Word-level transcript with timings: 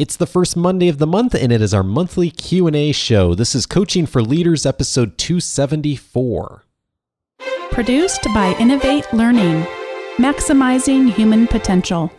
It's 0.00 0.16
the 0.16 0.26
first 0.26 0.56
Monday 0.56 0.88
of 0.88 0.96
the 0.96 1.06
month 1.06 1.34
and 1.34 1.52
it 1.52 1.60
is 1.60 1.74
our 1.74 1.82
monthly 1.82 2.30
Q&A 2.30 2.90
show. 2.90 3.34
This 3.34 3.54
is 3.54 3.66
Coaching 3.66 4.06
for 4.06 4.22
Leaders 4.22 4.64
episode 4.64 5.18
274. 5.18 6.64
Produced 7.70 8.24
by 8.32 8.56
Innovate 8.58 9.12
Learning, 9.12 9.62
maximizing 10.16 11.12
human 11.12 11.46
potential. 11.46 12.10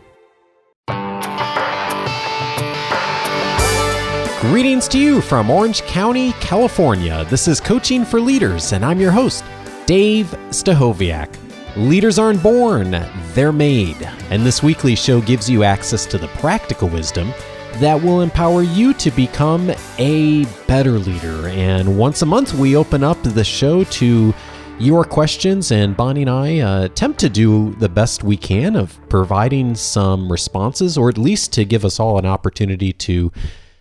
Greetings 4.42 4.88
to 4.90 5.00
you 5.00 5.20
from 5.20 5.50
Orange 5.50 5.82
County, 5.82 6.34
California. 6.34 7.26
This 7.32 7.48
is 7.48 7.60
Coaching 7.60 8.06
for 8.06 8.22
Leaders 8.22 8.74
and 8.74 8.86
I'm 8.86 9.00
your 9.00 9.10
host, 9.10 9.44
Dave 9.88 10.28
Stachowiak. 10.52 11.36
Leaders 11.76 12.20
aren't 12.20 12.44
born, 12.44 12.92
they're 13.34 13.52
made. 13.52 13.98
And 14.30 14.46
this 14.46 14.62
weekly 14.62 14.94
show 14.94 15.20
gives 15.20 15.50
you 15.50 15.64
access 15.64 16.06
to 16.06 16.20
the 16.20 16.28
practical 16.28 16.88
wisdom 16.88 17.34
that 17.82 18.00
will 18.00 18.22
empower 18.22 18.62
you 18.62 18.94
to 18.94 19.10
become 19.10 19.72
a 19.98 20.46
better 20.68 21.00
leader. 21.00 21.48
And 21.48 21.98
once 21.98 22.22
a 22.22 22.28
month, 22.28 22.54
we 22.54 22.76
open 22.76 23.04
up 23.04 23.18
the 23.24 23.44
show 23.44 23.84
to 23.86 24.36
your 24.78 25.04
questions, 25.04 25.72
and 25.72 25.98
Bonnie 25.98 26.22
and 26.22 26.30
I 26.30 26.60
uh, 26.60 26.84
attempt 26.86 27.20
to 27.22 27.30
do 27.30 27.74
the 27.80 27.90
best 27.90 28.24
we 28.24 28.38
can 28.38 28.76
of 28.76 29.00
providing 29.10 29.74
some 29.74 30.32
responses, 30.32 30.96
or 30.96 31.10
at 31.10 31.18
least 31.18 31.54
to 31.54 31.66
give 31.66 31.84
us 31.84 32.00
all 32.00 32.20
an 32.20 32.26
opportunity 32.28 32.94
to 32.94 33.32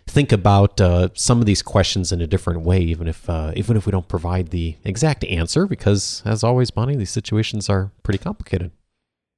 think 0.07 0.31
about 0.31 0.81
uh, 0.81 1.09
some 1.13 1.39
of 1.39 1.45
these 1.45 1.61
questions 1.61 2.11
in 2.11 2.21
a 2.21 2.27
different 2.27 2.61
way, 2.61 2.79
even 2.79 3.07
if 3.07 3.29
uh, 3.29 3.51
even 3.55 3.77
if 3.77 3.85
we 3.85 3.91
don't 3.91 4.07
provide 4.07 4.49
the 4.49 4.77
exact 4.83 5.23
answer, 5.25 5.67
because 5.67 6.23
as 6.25 6.43
always, 6.43 6.71
Bonnie, 6.71 6.95
these 6.95 7.11
situations 7.11 7.69
are 7.69 7.91
pretty 8.01 8.17
complicated. 8.17 8.71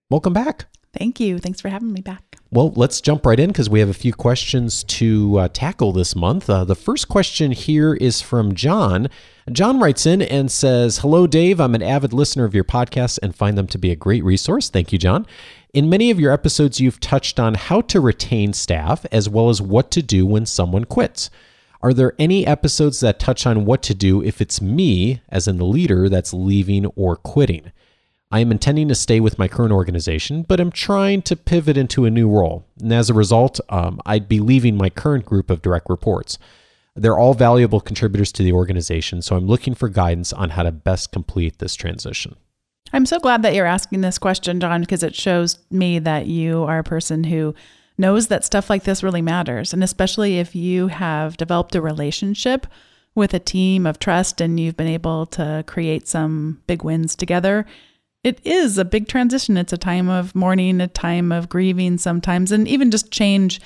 Welcome 0.10 0.32
back. 0.32 0.68
Thank 0.98 1.20
you. 1.20 1.40
Thanks 1.40 1.60
for 1.60 1.70
having 1.70 1.92
me 1.92 2.02
back. 2.02 2.38
Well, 2.52 2.72
let's 2.76 3.02
jump 3.02 3.26
right 3.26 3.40
in 3.40 3.50
because 3.50 3.68
we 3.68 3.80
have 3.80 3.90
a 3.90 3.96
few 3.96 4.14
questions 4.14 4.84
to 4.84 5.40
uh, 5.40 5.48
tackle 5.52 5.92
this 5.92 6.16
month. 6.16 6.48
Uh, 6.48 6.66
the 6.66 6.76
first 6.76 7.10
question 7.10 7.52
here 7.52 7.96
is 7.96 8.22
from 8.22 8.54
John. 8.54 9.08
John 9.52 9.80
writes 9.80 10.06
in 10.06 10.22
and 10.22 10.52
says, 10.52 11.00
Hello, 11.00 11.26
Dave. 11.26 11.60
I'm 11.60 11.74
an 11.74 11.82
avid 11.82 12.14
listener 12.14 12.46
of 12.46 12.54
your 12.54 12.64
podcasts 12.64 13.18
and 13.24 13.36
find 13.36 13.58
them 13.58 13.66
to 13.68 13.80
be 13.80 13.90
a 13.90 13.96
great 13.96 14.24
resource. 14.24 14.70
Thank 14.70 14.94
you, 14.94 15.00
John. 15.00 15.26
In 15.74 15.90
many 15.90 16.12
of 16.12 16.20
your 16.20 16.32
episodes, 16.32 16.80
you've 16.80 17.00
touched 17.00 17.40
on 17.40 17.56
how 17.56 17.82
to 17.82 18.00
retain 18.00 18.54
staff 18.54 19.04
as 19.12 19.28
well 19.28 19.50
as 19.50 19.60
what 19.60 19.90
to 19.92 20.04
do 20.04 20.24
when 20.24 20.46
someone 20.46 20.86
quits. 20.86 21.32
Are 21.82 21.94
there 21.94 22.14
any 22.20 22.46
episodes 22.46 23.00
that 23.00 23.20
touch 23.20 23.48
on 23.48 23.66
what 23.66 23.82
to 23.84 23.96
do 23.96 24.24
if 24.24 24.40
it's 24.40 24.62
me, 24.62 25.22
as 25.28 25.48
in 25.48 25.58
the 25.58 25.66
leader, 25.66 26.08
that's 26.08 26.36
leaving 26.36 26.86
or 26.96 27.16
quitting? 27.16 27.72
I 28.34 28.40
am 28.40 28.52
intending 28.52 28.88
to 28.88 28.96
stay 28.96 29.20
with 29.20 29.38
my 29.38 29.48
current 29.48 29.72
organization, 29.72 30.42
but 30.42 30.60
I'm 30.60 30.72
trying 30.72 31.22
to 31.22 31.36
pivot 31.36 31.78
into 31.78 32.06
a 32.06 32.10
new 32.10 32.28
role. 32.28 32.66
And 32.82 32.92
as 32.92 33.12
a 33.12 33.14
result, 33.14 33.60
um, 33.70 34.02
I'd 34.08 34.28
be 34.28 34.40
leaving 34.40 34.76
my 34.76 34.90
current 34.90 35.24
group 35.24 35.52
of 35.52 35.62
direct 35.62 35.88
reports. 35.88 36.40
They're 36.96 37.20
all 37.20 37.36
valuable 37.36 37.80
contributors 37.80 38.32
to 38.32 38.42
the 38.42 38.52
organization, 38.52 39.22
so 39.22 39.36
I'm 39.36 39.46
looking 39.46 39.76
for 39.76 39.88
guidance 39.88 40.34
on 40.34 40.50
how 40.50 40.64
to 40.64 40.72
best 40.72 41.12
complete 41.12 41.60
this 41.60 41.76
transition. 41.76 42.36
I'm 42.92 43.06
so 43.06 43.20
glad 43.20 43.44
that 43.44 43.54
you're 43.54 43.68
asking 43.68 44.02
this 44.02 44.18
question, 44.18 44.60
John, 44.60 44.82
because 44.82 45.04
it 45.04 45.14
shows 45.14 45.60
me 45.70 46.00
that 46.00 46.26
you 46.26 46.64
are 46.64 46.80
a 46.80 46.84
person 46.84 47.26
who 47.26 47.54
knows 48.00 48.30
that 48.30 48.44
stuff 48.44 48.68
like 48.68 48.84
this 48.84 49.04
really 49.04 49.22
matters. 49.22 49.74
And 49.74 49.84
especially 49.84 50.40
if 50.40 50.56
you 50.56 50.88
have 50.88 51.38
developed 51.38 51.76
a 51.76 51.82
relationship 51.82 52.66
with 53.14 53.36
a 53.36 53.40
team 53.40 53.86
of 53.86 54.00
trust 54.00 54.42
and 54.42 54.60
you've 54.60 54.76
been 54.76 54.88
able 54.88 55.28
to 55.28 55.64
create 55.68 56.08
some 56.08 56.64
big 56.66 56.84
wins 56.84 57.16
together, 57.16 57.68
it 58.24 58.40
is 58.46 58.78
a 58.78 58.86
big 58.86 59.08
transition. 59.08 59.58
It's 59.58 59.74
a 59.74 59.78
time 59.78 60.10
of 60.10 60.34
mourning, 60.34 60.80
a 60.80 60.88
time 60.88 61.32
of 61.32 61.50
grieving 61.50 61.98
sometimes, 61.98 62.52
and 62.52 62.68
even 62.68 62.90
just 62.92 63.12
change. 63.12 63.60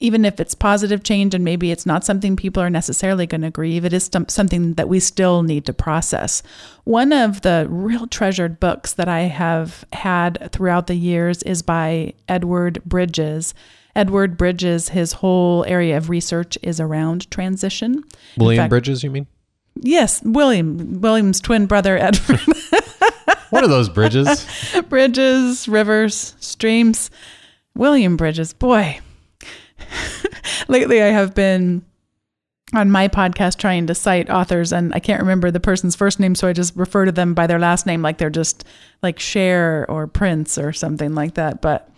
Even 0.00 0.24
if 0.24 0.38
it's 0.38 0.54
positive 0.54 1.02
change 1.02 1.34
and 1.34 1.44
maybe 1.44 1.72
it's 1.72 1.84
not 1.84 2.04
something 2.04 2.36
people 2.36 2.62
are 2.62 2.70
necessarily 2.70 3.26
going 3.26 3.40
to 3.40 3.50
grieve, 3.50 3.84
it 3.84 3.92
is 3.92 4.08
something 4.28 4.74
that 4.74 4.88
we 4.88 5.00
still 5.00 5.42
need 5.42 5.66
to 5.66 5.72
process. 5.72 6.40
One 6.84 7.12
of 7.12 7.40
the 7.40 7.66
real 7.68 8.06
treasured 8.06 8.60
books 8.60 8.92
that 8.92 9.08
I 9.08 9.22
have 9.22 9.84
had 9.92 10.52
throughout 10.52 10.86
the 10.86 10.94
years 10.94 11.42
is 11.42 11.62
by 11.62 12.14
Edward 12.28 12.80
Bridges. 12.84 13.54
Edward 13.96 14.36
Bridges, 14.36 14.90
his 14.90 15.14
whole 15.14 15.64
area 15.64 15.96
of 15.96 16.10
research 16.10 16.56
is 16.62 16.78
around 16.78 17.28
transition. 17.32 18.04
William 18.36 18.62
fact, 18.62 18.70
Bridges, 18.70 19.02
you 19.02 19.10
mean? 19.10 19.26
Yes, 19.74 20.22
William. 20.22 21.00
William's 21.00 21.40
twin 21.40 21.66
brother, 21.66 21.98
Edward. 21.98 22.40
What 23.50 23.64
are 23.64 23.68
those 23.68 23.88
bridges? 23.88 24.46
bridges, 24.88 25.68
rivers, 25.68 26.34
streams. 26.40 27.10
William 27.74 28.16
Bridges, 28.16 28.52
boy. 28.52 29.00
Lately, 30.68 31.00
I 31.00 31.06
have 31.06 31.34
been 31.34 31.84
on 32.74 32.90
my 32.90 33.08
podcast 33.08 33.58
trying 33.58 33.86
to 33.86 33.94
cite 33.94 34.28
authors, 34.28 34.72
and 34.72 34.92
I 34.94 34.98
can't 34.98 35.20
remember 35.20 35.50
the 35.50 35.60
person's 35.60 35.96
first 35.96 36.20
name, 36.20 36.34
so 36.34 36.48
I 36.48 36.52
just 36.52 36.76
refer 36.76 37.04
to 37.04 37.12
them 37.12 37.34
by 37.34 37.46
their 37.46 37.58
last 37.58 37.86
name, 37.86 38.02
like 38.02 38.18
they're 38.18 38.30
just 38.30 38.64
like 39.02 39.18
Cher 39.18 39.86
or 39.88 40.06
Prince 40.06 40.58
or 40.58 40.72
something 40.72 41.14
like 41.14 41.34
that. 41.34 41.62
But 41.62 41.88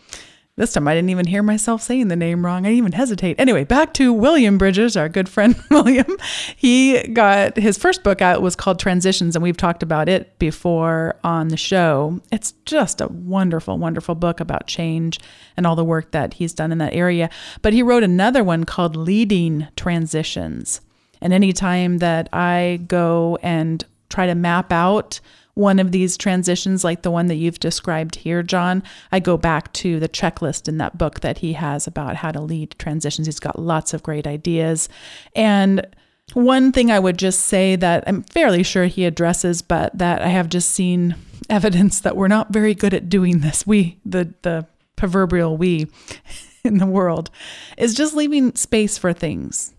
this 0.56 0.72
time 0.72 0.86
I 0.86 0.94
didn't 0.94 1.10
even 1.10 1.26
hear 1.26 1.42
myself 1.42 1.80
saying 1.80 2.08
the 2.08 2.16
name 2.16 2.44
wrong. 2.44 2.66
I 2.66 2.68
didn't 2.68 2.78
even 2.78 2.92
hesitate. 2.92 3.40
Anyway, 3.40 3.64
back 3.64 3.94
to 3.94 4.12
William 4.12 4.58
Bridges, 4.58 4.96
our 4.96 5.08
good 5.08 5.28
friend 5.28 5.56
William. 5.70 6.16
He 6.56 7.02
got 7.08 7.56
his 7.56 7.78
first 7.78 8.02
book 8.02 8.20
out 8.20 8.42
was 8.42 8.56
called 8.56 8.78
Transitions, 8.78 9.34
and 9.34 9.42
we've 9.42 9.56
talked 9.56 9.82
about 9.82 10.08
it 10.08 10.38
before 10.38 11.16
on 11.24 11.48
the 11.48 11.56
show. 11.56 12.20
It's 12.30 12.52
just 12.66 13.00
a 13.00 13.08
wonderful, 13.08 13.78
wonderful 13.78 14.14
book 14.14 14.40
about 14.40 14.66
change 14.66 15.18
and 15.56 15.66
all 15.66 15.76
the 15.76 15.84
work 15.84 16.10
that 16.10 16.34
he's 16.34 16.52
done 16.52 16.72
in 16.72 16.78
that 16.78 16.94
area. 16.94 17.30
But 17.62 17.72
he 17.72 17.82
wrote 17.82 18.02
another 18.02 18.44
one 18.44 18.64
called 18.64 18.96
Leading 18.96 19.68
Transitions. 19.76 20.80
And 21.22 21.32
anytime 21.32 21.98
that 21.98 22.28
I 22.32 22.80
go 22.86 23.38
and 23.42 23.84
try 24.08 24.26
to 24.26 24.34
map 24.34 24.72
out 24.72 25.20
one 25.54 25.78
of 25.78 25.92
these 25.92 26.16
transitions, 26.16 26.84
like 26.84 27.02
the 27.02 27.10
one 27.10 27.26
that 27.26 27.36
you've 27.36 27.60
described 27.60 28.16
here, 28.16 28.42
John, 28.42 28.82
I 29.12 29.20
go 29.20 29.36
back 29.36 29.72
to 29.74 30.00
the 30.00 30.08
checklist 30.08 30.68
in 30.68 30.78
that 30.78 30.98
book 30.98 31.20
that 31.20 31.38
he 31.38 31.54
has 31.54 31.86
about 31.86 32.16
how 32.16 32.32
to 32.32 32.40
lead 32.40 32.74
transitions. 32.78 33.26
He's 33.26 33.40
got 33.40 33.58
lots 33.58 33.92
of 33.92 34.02
great 34.02 34.26
ideas. 34.26 34.88
And 35.34 35.86
one 36.32 36.72
thing 36.72 36.90
I 36.90 36.98
would 36.98 37.18
just 37.18 37.40
say 37.42 37.76
that 37.76 38.04
I'm 38.06 38.22
fairly 38.22 38.62
sure 38.62 38.84
he 38.84 39.04
addresses, 39.04 39.62
but 39.62 39.96
that 39.98 40.22
I 40.22 40.28
have 40.28 40.48
just 40.48 40.70
seen 40.70 41.16
evidence 41.50 42.00
that 42.00 42.16
we're 42.16 42.28
not 42.28 42.52
very 42.52 42.74
good 42.74 42.94
at 42.94 43.08
doing 43.08 43.40
this. 43.40 43.66
We, 43.66 43.98
the, 44.04 44.32
the 44.42 44.66
proverbial 44.96 45.56
we 45.56 45.88
in 46.64 46.78
the 46.78 46.86
world, 46.86 47.30
is 47.76 47.94
just 47.94 48.14
leaving 48.14 48.54
space 48.54 48.98
for 48.98 49.12
things 49.12 49.72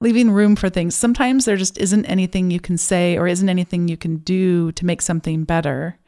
leaving 0.00 0.30
room 0.30 0.56
for 0.56 0.70
things. 0.70 0.94
Sometimes 0.94 1.44
there 1.44 1.56
just 1.56 1.78
isn't 1.78 2.06
anything 2.06 2.50
you 2.50 2.60
can 2.60 2.78
say 2.78 3.18
or 3.18 3.26
isn't 3.26 3.48
anything 3.48 3.88
you 3.88 3.96
can 3.96 4.16
do 4.18 4.72
to 4.72 4.86
make 4.86 5.02
something 5.02 5.44
better. 5.44 5.98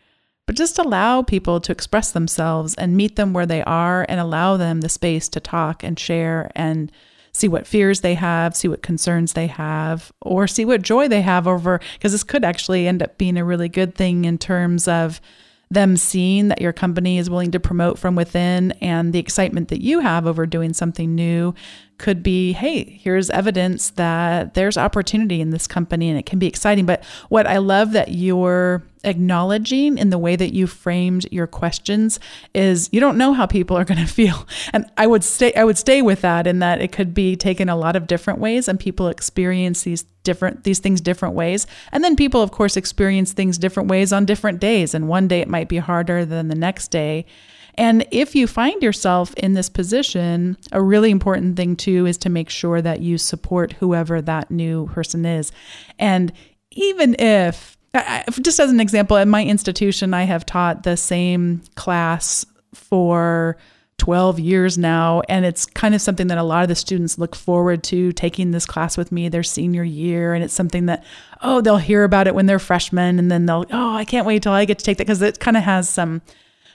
But 0.47 0.57
just 0.57 0.79
allow 0.79 1.23
people 1.23 1.61
to 1.61 1.73
express 1.73 2.11
themselves 2.11 2.75
and 2.75 2.97
meet 2.97 3.17
them 3.17 3.33
where 3.33 3.47
they 3.47 3.63
are 3.63 4.05
and 4.09 4.19
allow 4.19 4.57
them 4.57 4.81
the 4.81 4.89
space 4.89 5.29
to 5.31 5.41
talk 5.41 5.85
and 5.85 5.99
share 5.99 6.51
and 6.55 6.91
see 7.33 7.49
what 7.49 7.67
fears 7.67 8.01
they 8.01 8.15
have, 8.15 8.57
see 8.57 8.69
what 8.69 8.83
concerns 8.83 9.33
they 9.33 9.47
have, 9.47 10.13
or 10.21 10.47
see 10.47 10.65
what 10.65 10.83
joy 10.83 11.09
they 11.09 11.23
have 11.23 11.47
over, 11.47 11.81
because 11.95 12.13
this 12.13 12.25
could 12.25 12.45
actually 12.45 12.87
end 12.87 13.03
up 13.03 13.17
being 13.17 13.39
a 13.39 13.45
really 13.45 13.69
good 13.69 13.95
thing 13.95 14.25
in 14.25 14.37
terms 14.37 14.87
of 14.87 15.21
them 15.71 15.97
seeing 15.97 16.49
that 16.49 16.61
your 16.61 16.73
company 16.73 17.17
is 17.17 17.31
willing 17.31 17.51
to 17.51 17.59
promote 17.59 17.99
from 17.99 18.15
within 18.15 18.73
and 18.83 19.15
the 19.15 19.19
excitement 19.19 19.69
that 19.69 19.81
you 19.81 20.01
have 20.01 20.27
over 20.27 20.45
doing 20.45 20.75
something 20.75 21.15
new 21.15 21.55
could 22.03 22.23
be 22.23 22.53
hey, 22.53 22.99
here's 23.01 23.31
evidence 23.31 23.91
that 23.91 24.55
there's 24.55 24.77
opportunity 24.77 25.41
in 25.41 25.51
this 25.51 25.69
company 25.69 26.11
and 26.11 26.19
it 26.19 26.27
can 26.27 26.41
be 26.41 26.49
exciting. 26.49 26.85
But 26.85 27.05
what 27.29 27.47
I 27.47 27.59
love 27.59 27.93
that 27.93 28.09
you're 28.09 28.83
acknowledging 29.05 29.99
in 29.99 30.11
the 30.11 30.19
way 30.19 30.35
that 30.35 30.53
you 30.53 30.67
framed 30.67 31.27
your 31.31 31.47
questions 31.47 32.19
is 32.55 32.89
you 32.93 32.99
don't 32.99 33.17
know 33.17 33.33
how 33.33 33.47
people 33.47 33.79
are 33.79 33.85
going 33.91 34.05
to 34.05 34.13
feel. 34.13 34.49
And 34.73 34.85
I 34.97 35.07
would 35.07 35.23
stay 35.23 35.55
I 35.55 35.63
would 35.63 35.79
stay 35.79 36.03
with 36.03 36.23
that 36.23 36.49
in 36.49 36.59
that 36.59 36.83
it 36.83 36.91
could 36.91 37.15
be 37.15 37.37
taken 37.37 37.69
a 37.69 37.77
lot 37.77 37.95
of 37.95 38.09
different 38.09 38.41
ways 38.41 38.67
and 38.67 38.81
people 38.81 39.07
experience 39.07 39.85
these 39.85 40.03
different 40.25 40.65
these 40.65 40.81
things 40.81 41.01
different 41.01 41.37
ways. 41.37 41.69
And 41.93 42.03
then 42.03 42.17
people 42.17 42.43
of 42.43 42.51
course 42.51 42.77
experience 42.77 43.33
things 43.33 43.59
different 43.59 43.89
ways 43.89 44.13
on 44.13 44.27
different 44.27 44.59
days 44.59 44.93
and 44.93 45.09
one 45.09 45.29
day 45.29 45.41
it 45.41 45.49
might 45.49 45.69
be 45.69 45.79
harder 45.79 46.25
than 46.25 46.49
the 46.49 46.57
next 46.57 46.89
day. 46.89 47.27
And 47.75 48.07
if 48.11 48.35
you 48.35 48.47
find 48.47 48.83
yourself 48.83 49.33
in 49.35 49.55
this 49.55 49.69
position, 49.69 50.57
a 50.73 50.83
really 50.83 51.11
important 51.11 51.57
thing 51.57 51.77
too 51.77 52.07
is 52.07 52.19
to 52.19 52.29
make 52.29 52.51
sure 52.51 52.83
that 52.83 53.01
you 53.01 53.19
support 53.19 53.73
whoever 53.75 54.21
that 54.21 54.51
new 54.51 54.87
person 54.89 55.25
is. 55.25 55.53
And 55.99 56.33
even 56.73 57.17
if, 57.19 57.77
just 58.41 58.61
as 58.61 58.71
an 58.71 58.81
example, 58.81 59.17
at 59.17 59.29
my 59.29 59.45
institution, 59.45 60.15
I 60.15 60.25
have 60.25 60.47
taught 60.47 60.83
the 60.83 60.97
same 60.97 61.63
class 61.75 62.45
for 62.75 63.57
12 63.99 64.41
years 64.41 64.77
now. 64.77 65.23
And 65.29 65.45
it's 65.45 65.65
kind 65.65 65.95
of 65.95 66.01
something 66.01 66.27
that 66.27 66.39
a 66.39 66.43
lot 66.43 66.63
of 66.63 66.69
the 66.69 66.75
students 66.75 67.19
look 67.19 67.37
forward 67.37 67.85
to 67.85 68.13
taking 68.13 68.51
this 68.51 68.67
class 68.67 68.97
with 68.97 69.13
me 69.13 69.29
their 69.29 69.43
senior 69.43 69.85
year. 69.85 70.35
And 70.35 70.43
it's 70.43 70.55
something 70.55 70.87
that, 70.87 71.05
oh, 71.41 71.61
they'll 71.61 71.77
hear 71.77 72.03
about 72.03 72.27
it 72.27 72.35
when 72.35 72.47
they're 72.47 72.59
freshmen. 72.59 73.19
And 73.19 73.31
then 73.31 73.47
they'll, 73.47 73.65
oh, 73.71 73.95
I 73.95 74.05
can't 74.05 74.27
wait 74.27 74.43
till 74.43 74.53
I 74.53 74.65
get 74.65 74.79
to 74.81 74.85
take 74.85 74.99
that 74.99 75.05
because 75.07 75.23
it 75.23 75.39
kind 75.39 75.57
of 75.57 75.63
has 75.63 75.89
some 75.89 76.21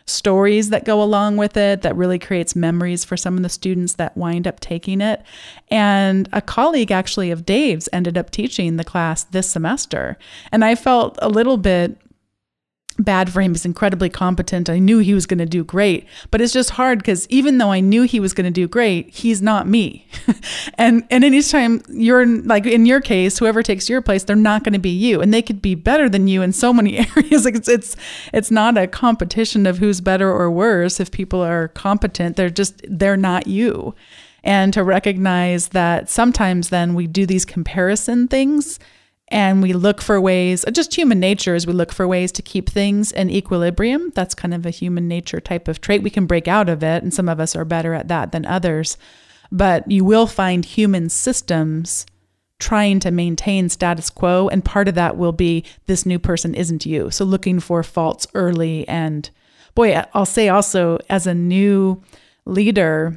stories 0.08 0.70
that 0.70 0.86
go 0.86 1.04
along 1.04 1.38
with 1.38 1.58
it 1.58 1.82
that 1.82 1.96
really 1.96 2.18
creates 2.18 2.56
memories 2.56 3.04
for 3.04 3.18
some 3.18 3.36
of 3.38 3.44
the 3.44 3.50
students 3.50 3.96
that 3.96 4.16
wind 4.18 4.48
up 4.48 4.60
taking 4.60 5.02
it. 5.02 5.22
And 5.70 6.30
a 6.32 6.42
colleague 6.42 6.92
actually 6.92 7.30
of 7.30 7.46
Dave's 7.46 7.90
ended 7.92 8.18
up 8.18 8.32
teaching 8.32 8.78
the 8.78 8.84
class 8.84 9.26
this 9.26 9.50
semester. 9.50 10.18
And 10.52 10.64
I 10.64 10.76
felt 10.76 11.20
a 11.22 11.30
little 11.30 11.58
bit 11.58 12.00
bad 13.00 13.32
for 13.32 13.42
him. 13.42 13.54
He's 13.54 13.66
incredibly 13.66 14.10
competent. 14.10 14.70
I 14.70 14.80
knew 14.80 15.00
he 15.00 15.14
was 15.14 15.26
going 15.26 15.38
to 15.40 15.46
do 15.46 15.64
great, 15.64 16.08
but 16.32 16.42
it's 16.42 16.54
just 16.54 16.72
hard 16.72 17.00
because 17.00 17.28
even 17.30 17.58
though 17.58 17.72
I 17.72 17.80
knew 17.80 18.04
he 18.04 18.20
was 18.20 18.34
going 18.34 18.46
to 18.46 18.52
do 18.52 18.68
great, 18.68 19.14
he's 19.14 19.42
not 19.42 19.68
me. 19.68 20.08
and 20.76 21.06
and 21.10 21.24
anytime 21.24 21.82
you're 21.90 22.26
like 22.26 22.66
in 22.66 22.86
your 22.86 23.02
case, 23.02 23.38
whoever 23.38 23.64
takes 23.64 23.90
your 23.90 24.02
place, 24.02 24.24
they're 24.24 24.36
not 24.36 24.64
going 24.64 24.74
to 24.74 24.80
be 24.80 24.90
you, 24.90 25.22
and 25.22 25.34
they 25.34 25.42
could 25.42 25.62
be 25.62 25.76
better 25.76 26.10
than 26.10 26.28
you 26.28 26.42
in 26.42 26.52
so 26.52 26.74
many 26.74 26.98
areas. 27.16 27.46
Like 27.46 27.56
it's 27.56 27.70
it's 27.70 27.96
it's 28.34 28.52
not 28.52 28.78
a 28.78 28.88
competition 28.88 29.66
of 29.66 29.78
who's 29.78 30.02
better 30.02 30.32
or 30.32 30.50
worse. 30.50 31.00
If 31.00 31.12
people 31.12 31.42
are 31.42 31.70
competent, 31.70 32.36
they're 32.36 32.50
just 32.50 32.82
they're 32.88 33.18
not 33.18 33.48
you. 33.48 33.94
And 34.44 34.74
to 34.74 34.84
recognize 34.84 35.70
that 35.70 36.10
sometimes 36.10 36.70
then 36.70 36.94
we 36.94 37.06
do 37.06 37.26
these 37.26 37.44
comparison 37.44 38.28
things 38.28 38.80
and 39.30 39.62
we 39.62 39.74
look 39.74 40.02
for 40.02 40.20
ways 40.22 40.64
just 40.72 40.96
human 40.96 41.20
nature 41.20 41.56
is 41.56 41.68
we 41.68 41.74
look 41.74 41.92
for 41.92 42.08
ways 42.08 42.32
to 42.34 42.42
keep 42.42 42.70
things 42.70 43.12
in 43.12 43.30
equilibrium. 43.30 44.12
That's 44.16 44.36
kind 44.36 44.54
of 44.54 44.66
a 44.66 44.72
human 44.72 45.08
nature 45.08 45.42
type 45.42 45.68
of 45.68 45.82
trait. 45.82 46.04
We 46.04 46.10
can 46.10 46.26
break 46.26 46.48
out 46.48 46.70
of 46.70 46.84
it 46.84 47.04
and 47.04 47.14
some 47.14 47.28
of 47.28 47.40
us 47.40 47.56
are 47.56 47.66
better 47.66 47.94
at 47.94 48.08
that 48.08 48.32
than 48.32 48.46
others. 48.46 48.98
But 49.52 49.90
you 49.90 50.04
will 50.06 50.28
find 50.28 50.64
human 50.64 51.10
systems 51.10 52.06
trying 52.60 53.00
to 53.02 53.12
maintain 53.12 53.70
status 53.70 54.10
quo 54.10 54.48
and 54.50 54.66
part 54.66 54.88
of 54.88 54.96
that 54.96 55.18
will 55.18 55.32
be 55.32 55.64
this 55.86 56.06
new 56.06 56.20
person 56.20 56.56
isn't 56.56 56.86
you. 56.86 57.12
So 57.12 57.26
looking 57.26 57.60
for 57.60 57.84
faults 57.84 58.28
early 58.34 58.88
and 58.88 59.30
boy 59.78 60.02
i'll 60.16 60.26
say 60.26 60.50
also 60.50 60.98
as 61.08 61.28
a 61.28 61.36
new 61.36 62.02
leader 62.46 63.16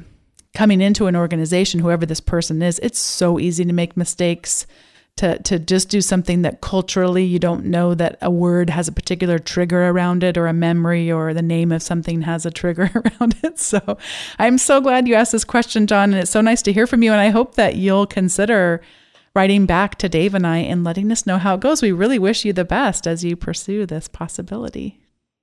coming 0.53 0.79
into 0.79 1.07
an 1.07 1.15
organization 1.15 1.79
whoever 1.79 2.05
this 2.05 2.19
person 2.21 2.61
is 2.61 2.77
it's 2.83 2.99
so 2.99 3.39
easy 3.39 3.65
to 3.65 3.73
make 3.73 3.97
mistakes 3.97 4.67
to 5.17 5.37
to 5.43 5.59
just 5.59 5.89
do 5.89 6.01
something 6.01 6.41
that 6.41 6.61
culturally 6.61 7.23
you 7.23 7.39
don't 7.39 7.65
know 7.65 7.93
that 7.93 8.17
a 8.21 8.31
word 8.31 8.69
has 8.69 8.87
a 8.87 8.91
particular 8.91 9.37
trigger 9.37 9.89
around 9.89 10.23
it 10.23 10.37
or 10.37 10.47
a 10.47 10.53
memory 10.53 11.11
or 11.11 11.33
the 11.33 11.41
name 11.41 11.71
of 11.71 11.83
something 11.83 12.21
has 12.21 12.45
a 12.45 12.51
trigger 12.51 12.91
around 12.95 13.35
it. 13.43 13.59
So 13.59 13.97
I'm 14.39 14.57
so 14.57 14.81
glad 14.81 15.07
you 15.07 15.15
asked 15.15 15.31
this 15.31 15.43
question, 15.43 15.87
John, 15.87 16.11
and 16.11 16.21
it's 16.21 16.31
so 16.31 16.41
nice 16.41 16.61
to 16.63 16.73
hear 16.73 16.87
from 16.87 17.03
you. 17.03 17.11
And 17.11 17.21
I 17.21 17.29
hope 17.29 17.55
that 17.55 17.75
you'll 17.75 18.07
consider 18.07 18.81
writing 19.35 19.65
back 19.65 19.97
to 19.97 20.09
Dave 20.09 20.33
and 20.33 20.45
I 20.45 20.57
and 20.57 20.83
letting 20.83 21.11
us 21.11 21.25
know 21.25 21.37
how 21.37 21.55
it 21.55 21.61
goes. 21.61 21.81
We 21.81 21.91
really 21.91 22.19
wish 22.19 22.43
you 22.43 22.53
the 22.53 22.65
best 22.65 23.07
as 23.07 23.23
you 23.23 23.35
pursue 23.35 23.85
this 23.85 24.07
possibility. 24.07 24.99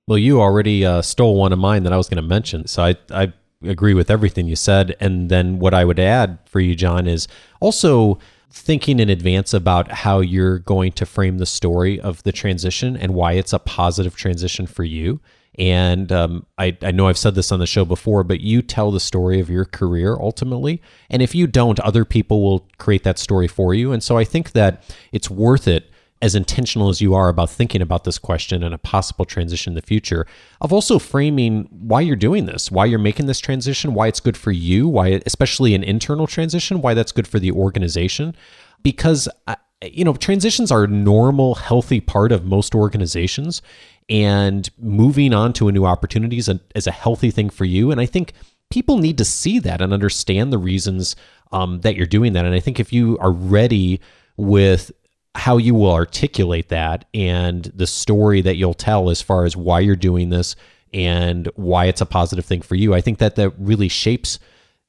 Well, 0.07 0.17
you 0.17 0.41
already 0.41 0.85
uh, 0.85 1.01
stole 1.01 1.35
one 1.35 1.53
of 1.53 1.59
mine 1.59 1.83
that 1.83 1.93
I 1.93 1.97
was 1.97 2.09
going 2.09 2.21
to 2.21 2.27
mention. 2.27 2.67
So 2.67 2.83
I, 2.83 2.95
I 3.11 3.33
agree 3.63 3.93
with 3.93 4.09
everything 4.09 4.47
you 4.47 4.55
said. 4.55 4.95
And 4.99 5.29
then 5.29 5.59
what 5.59 5.73
I 5.73 5.85
would 5.85 5.99
add 5.99 6.39
for 6.45 6.59
you, 6.59 6.75
John, 6.75 7.07
is 7.07 7.27
also 7.59 8.19
thinking 8.51 8.99
in 8.99 9.09
advance 9.09 9.53
about 9.53 9.91
how 9.91 10.19
you're 10.19 10.59
going 10.59 10.91
to 10.93 11.05
frame 11.05 11.37
the 11.37 11.45
story 11.45 11.99
of 11.99 12.23
the 12.23 12.31
transition 12.31 12.97
and 12.97 13.13
why 13.13 13.33
it's 13.33 13.53
a 13.53 13.59
positive 13.59 14.15
transition 14.15 14.65
for 14.65 14.83
you. 14.83 15.19
And 15.57 16.11
um, 16.11 16.45
I, 16.57 16.77
I 16.81 16.91
know 16.91 17.07
I've 17.07 17.17
said 17.17 17.35
this 17.35 17.51
on 17.51 17.59
the 17.59 17.67
show 17.67 17.85
before, 17.85 18.23
but 18.23 18.39
you 18.39 18.61
tell 18.61 18.91
the 18.91 18.99
story 18.99 19.39
of 19.39 19.49
your 19.49 19.65
career 19.65 20.15
ultimately. 20.19 20.81
And 21.09 21.21
if 21.21 21.35
you 21.35 21.47
don't, 21.47 21.79
other 21.81 22.05
people 22.05 22.41
will 22.41 22.67
create 22.77 23.03
that 23.03 23.19
story 23.19 23.47
for 23.47 23.73
you. 23.73 23.91
And 23.91 24.01
so 24.01 24.17
I 24.17 24.23
think 24.23 24.51
that 24.51 24.83
it's 25.11 25.29
worth 25.29 25.67
it 25.67 25.91
as 26.21 26.35
intentional 26.35 26.89
as 26.89 26.99
you 26.99 27.13
are 27.13 27.29
about 27.29 27.49
thinking 27.49 27.81
about 27.81 28.03
this 28.03 28.17
question 28.17 28.61
and 28.61 28.73
a 28.73 28.77
possible 28.77 29.23
transition 29.23 29.71
in 29.71 29.75
the 29.75 29.81
future, 29.81 30.27
of 30.59 30.73
also 30.73 30.99
framing 30.99 31.67
why 31.71 32.01
you're 32.01 32.15
doing 32.15 32.45
this, 32.45 32.69
why 32.69 32.85
you're 32.85 32.99
making 32.99 33.25
this 33.25 33.39
transition, 33.39 33.93
why 33.93 34.07
it's 34.07 34.19
good 34.19 34.35
for 34.35 34.51
you, 34.51 34.87
why, 34.87 35.21
especially 35.25 35.73
an 35.73 35.83
internal 35.83 36.27
transition, 36.27 36.81
why 36.81 36.93
that's 36.93 37.13
good 37.13 37.27
for 37.27 37.39
the 37.39 37.51
organization. 37.51 38.35
Because, 38.83 39.29
uh, 39.47 39.55
you 39.81 40.03
know, 40.03 40.13
transitions 40.13 40.71
are 40.71 40.83
a 40.83 40.87
normal, 40.87 41.55
healthy 41.55 42.01
part 42.01 42.33
of 42.33 42.45
most 42.45 42.75
organizations. 42.75 43.61
And 44.09 44.69
moving 44.77 45.33
on 45.33 45.53
to 45.53 45.67
a 45.69 45.71
new 45.71 45.85
opportunity 45.85 46.37
is 46.37 46.49
a, 46.49 46.59
is 46.75 46.87
a 46.87 46.91
healthy 46.91 47.31
thing 47.31 47.49
for 47.49 47.63
you. 47.63 47.91
And 47.91 48.01
I 48.01 48.05
think 48.05 48.33
people 48.69 48.97
need 48.97 49.17
to 49.19 49.25
see 49.25 49.59
that 49.59 49.81
and 49.81 49.93
understand 49.93 50.51
the 50.51 50.57
reasons 50.57 51.15
um, 51.51 51.81
that 51.81 51.95
you're 51.95 52.05
doing 52.05 52.33
that. 52.33 52.45
And 52.45 52.53
I 52.53 52.59
think 52.59 52.79
if 52.79 52.91
you 52.91 53.17
are 53.19 53.31
ready 53.31 54.01
with 54.35 54.91
how 55.35 55.57
you 55.57 55.73
will 55.73 55.93
articulate 55.93 56.69
that 56.69 57.05
and 57.13 57.65
the 57.75 57.87
story 57.87 58.41
that 58.41 58.55
you'll 58.55 58.73
tell 58.73 59.09
as 59.09 59.21
far 59.21 59.45
as 59.45 59.55
why 59.55 59.79
you're 59.79 59.95
doing 59.95 60.29
this 60.29 60.55
and 60.93 61.47
why 61.55 61.85
it's 61.85 62.01
a 62.01 62.05
positive 62.05 62.45
thing 62.45 62.61
for 62.61 62.75
you. 62.75 62.93
I 62.93 63.01
think 63.01 63.19
that 63.19 63.35
that 63.35 63.53
really 63.59 63.87
shapes 63.87 64.39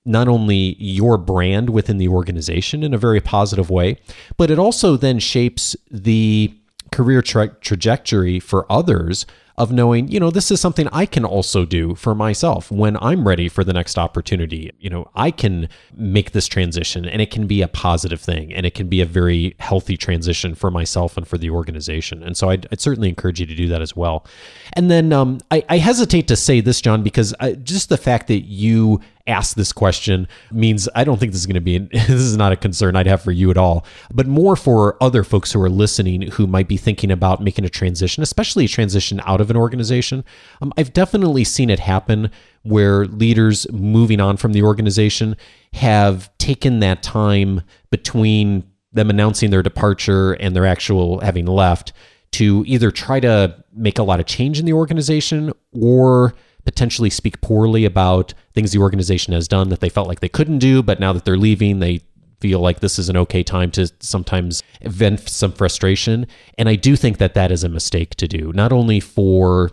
not 0.04 0.28
only 0.28 0.76
your 0.78 1.18
brand 1.18 1.70
within 1.70 1.98
the 1.98 2.08
organization 2.08 2.82
in 2.82 2.94
a 2.94 2.98
very 2.98 3.20
positive 3.20 3.68
way, 3.68 3.98
but 4.38 4.50
it 4.50 4.58
also 4.58 4.96
then 4.96 5.18
shapes 5.18 5.76
the 5.90 6.54
career 6.90 7.20
tra- 7.22 7.54
trajectory 7.60 8.40
for 8.40 8.70
others 8.72 9.26
of 9.60 9.70
knowing, 9.70 10.08
you 10.08 10.18
know, 10.18 10.30
this 10.30 10.50
is 10.50 10.58
something 10.58 10.88
I 10.90 11.04
can 11.04 11.22
also 11.22 11.66
do 11.66 11.94
for 11.94 12.14
myself 12.14 12.70
when 12.70 12.96
I'm 12.96 13.28
ready 13.28 13.46
for 13.46 13.62
the 13.62 13.74
next 13.74 13.98
opportunity. 13.98 14.70
You 14.80 14.88
know, 14.88 15.10
I 15.14 15.30
can 15.30 15.68
make 15.94 16.32
this 16.32 16.46
transition 16.46 17.04
and 17.04 17.20
it 17.20 17.30
can 17.30 17.46
be 17.46 17.60
a 17.60 17.68
positive 17.68 18.22
thing 18.22 18.54
and 18.54 18.64
it 18.64 18.72
can 18.72 18.88
be 18.88 19.02
a 19.02 19.04
very 19.04 19.54
healthy 19.58 19.98
transition 19.98 20.54
for 20.54 20.70
myself 20.70 21.18
and 21.18 21.28
for 21.28 21.36
the 21.36 21.50
organization. 21.50 22.22
And 22.22 22.38
so 22.38 22.48
I'd, 22.48 22.68
I'd 22.72 22.80
certainly 22.80 23.10
encourage 23.10 23.38
you 23.38 23.44
to 23.44 23.54
do 23.54 23.68
that 23.68 23.82
as 23.82 23.94
well. 23.94 24.24
And 24.72 24.90
then 24.90 25.12
um, 25.12 25.40
I, 25.50 25.62
I, 25.68 25.76
hesitate 25.76 26.26
to 26.28 26.36
say 26.36 26.62
this, 26.62 26.80
John, 26.80 27.02
because 27.02 27.34
I, 27.38 27.52
just 27.52 27.90
the 27.90 27.98
fact 27.98 28.28
that 28.28 28.46
you 28.46 29.02
ask 29.30 29.56
this 29.56 29.72
question 29.72 30.28
means 30.52 30.88
I 30.94 31.04
don't 31.04 31.18
think 31.18 31.32
this 31.32 31.40
is 31.40 31.46
going 31.46 31.54
to 31.54 31.60
be, 31.60 31.76
an, 31.76 31.88
this 31.92 32.10
is 32.10 32.36
not 32.36 32.52
a 32.52 32.56
concern 32.56 32.96
I'd 32.96 33.06
have 33.06 33.22
for 33.22 33.32
you 33.32 33.50
at 33.50 33.56
all, 33.56 33.86
but 34.12 34.26
more 34.26 34.56
for 34.56 35.02
other 35.02 35.24
folks 35.24 35.52
who 35.52 35.62
are 35.62 35.70
listening 35.70 36.22
who 36.32 36.46
might 36.46 36.68
be 36.68 36.76
thinking 36.76 37.10
about 37.10 37.42
making 37.42 37.64
a 37.64 37.68
transition, 37.68 38.22
especially 38.22 38.66
a 38.66 38.68
transition 38.68 39.20
out 39.24 39.40
of 39.40 39.50
an 39.50 39.56
organization. 39.56 40.24
Um, 40.60 40.72
I've 40.76 40.92
definitely 40.92 41.44
seen 41.44 41.70
it 41.70 41.80
happen 41.80 42.30
where 42.62 43.06
leaders 43.06 43.70
moving 43.72 44.20
on 44.20 44.36
from 44.36 44.52
the 44.52 44.62
organization 44.62 45.36
have 45.72 46.36
taken 46.38 46.80
that 46.80 47.02
time 47.02 47.62
between 47.90 48.64
them 48.92 49.08
announcing 49.08 49.50
their 49.50 49.62
departure 49.62 50.32
and 50.32 50.54
their 50.54 50.66
actual 50.66 51.20
having 51.20 51.46
left 51.46 51.92
to 52.32 52.64
either 52.66 52.90
try 52.90 53.20
to 53.20 53.56
make 53.72 53.98
a 53.98 54.02
lot 54.02 54.20
of 54.20 54.26
change 54.26 54.58
in 54.58 54.66
the 54.66 54.72
organization 54.72 55.52
or 55.72 56.34
potentially 56.64 57.10
speak 57.10 57.40
poorly 57.40 57.84
about 57.84 58.34
things 58.54 58.72
the 58.72 58.78
organization 58.78 59.32
has 59.32 59.48
done 59.48 59.68
that 59.68 59.80
they 59.80 59.88
felt 59.88 60.08
like 60.08 60.20
they 60.20 60.28
couldn't 60.28 60.58
do, 60.58 60.82
but 60.82 61.00
now 61.00 61.12
that 61.12 61.24
they're 61.24 61.36
leaving, 61.36 61.78
they 61.78 62.00
feel 62.40 62.60
like 62.60 62.80
this 62.80 62.98
is 62.98 63.08
an 63.08 63.16
okay 63.16 63.42
time 63.42 63.70
to 63.70 63.90
sometimes 64.00 64.62
vent 64.82 65.28
some 65.28 65.52
frustration. 65.52 66.26
And 66.58 66.68
I 66.68 66.74
do 66.76 66.96
think 66.96 67.18
that 67.18 67.34
that 67.34 67.52
is 67.52 67.64
a 67.64 67.68
mistake 67.68 68.14
to 68.16 68.26
do, 68.26 68.52
not 68.52 68.72
only 68.72 69.00
for 69.00 69.72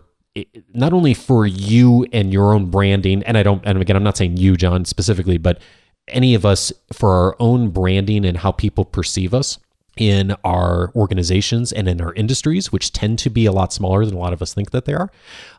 not 0.73 0.93
only 0.93 1.15
for 1.15 1.47
you 1.47 2.05
and 2.13 2.31
your 2.31 2.53
own 2.53 2.69
branding, 2.69 3.23
and 3.23 3.37
I 3.37 3.43
don't, 3.43 3.65
and 3.65 3.81
again, 3.81 3.95
I'm 3.95 4.03
not 4.03 4.17
saying 4.17 4.37
you, 4.37 4.55
John, 4.55 4.85
specifically, 4.85 5.39
but 5.39 5.59
any 6.07 6.35
of 6.35 6.45
us 6.45 6.71
for 6.93 7.11
our 7.11 7.35
own 7.39 7.69
branding 7.69 8.23
and 8.23 8.37
how 8.37 8.51
people 8.51 8.85
perceive 8.85 9.33
us 9.33 9.57
in 9.97 10.35
our 10.43 10.91
organizations 10.95 11.71
and 11.71 11.87
in 11.87 12.01
our 12.01 12.13
industries, 12.13 12.71
which 12.71 12.93
tend 12.93 13.19
to 13.19 13.29
be 13.29 13.45
a 13.45 13.51
lot 13.51 13.73
smaller 13.73 14.05
than 14.05 14.15
a 14.15 14.19
lot 14.19 14.33
of 14.33 14.41
us 14.41 14.53
think 14.53 14.71
that 14.71 14.85
they 14.85 14.93
are. 14.93 15.09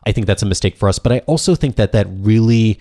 I 0.05 0.11
think 0.11 0.27
that's 0.27 0.43
a 0.43 0.47
mistake 0.47 0.75
for 0.75 0.89
us. 0.89 0.99
But 0.99 1.11
I 1.11 1.19
also 1.19 1.55
think 1.55 1.75
that 1.75 1.91
that 1.91 2.07
really 2.09 2.79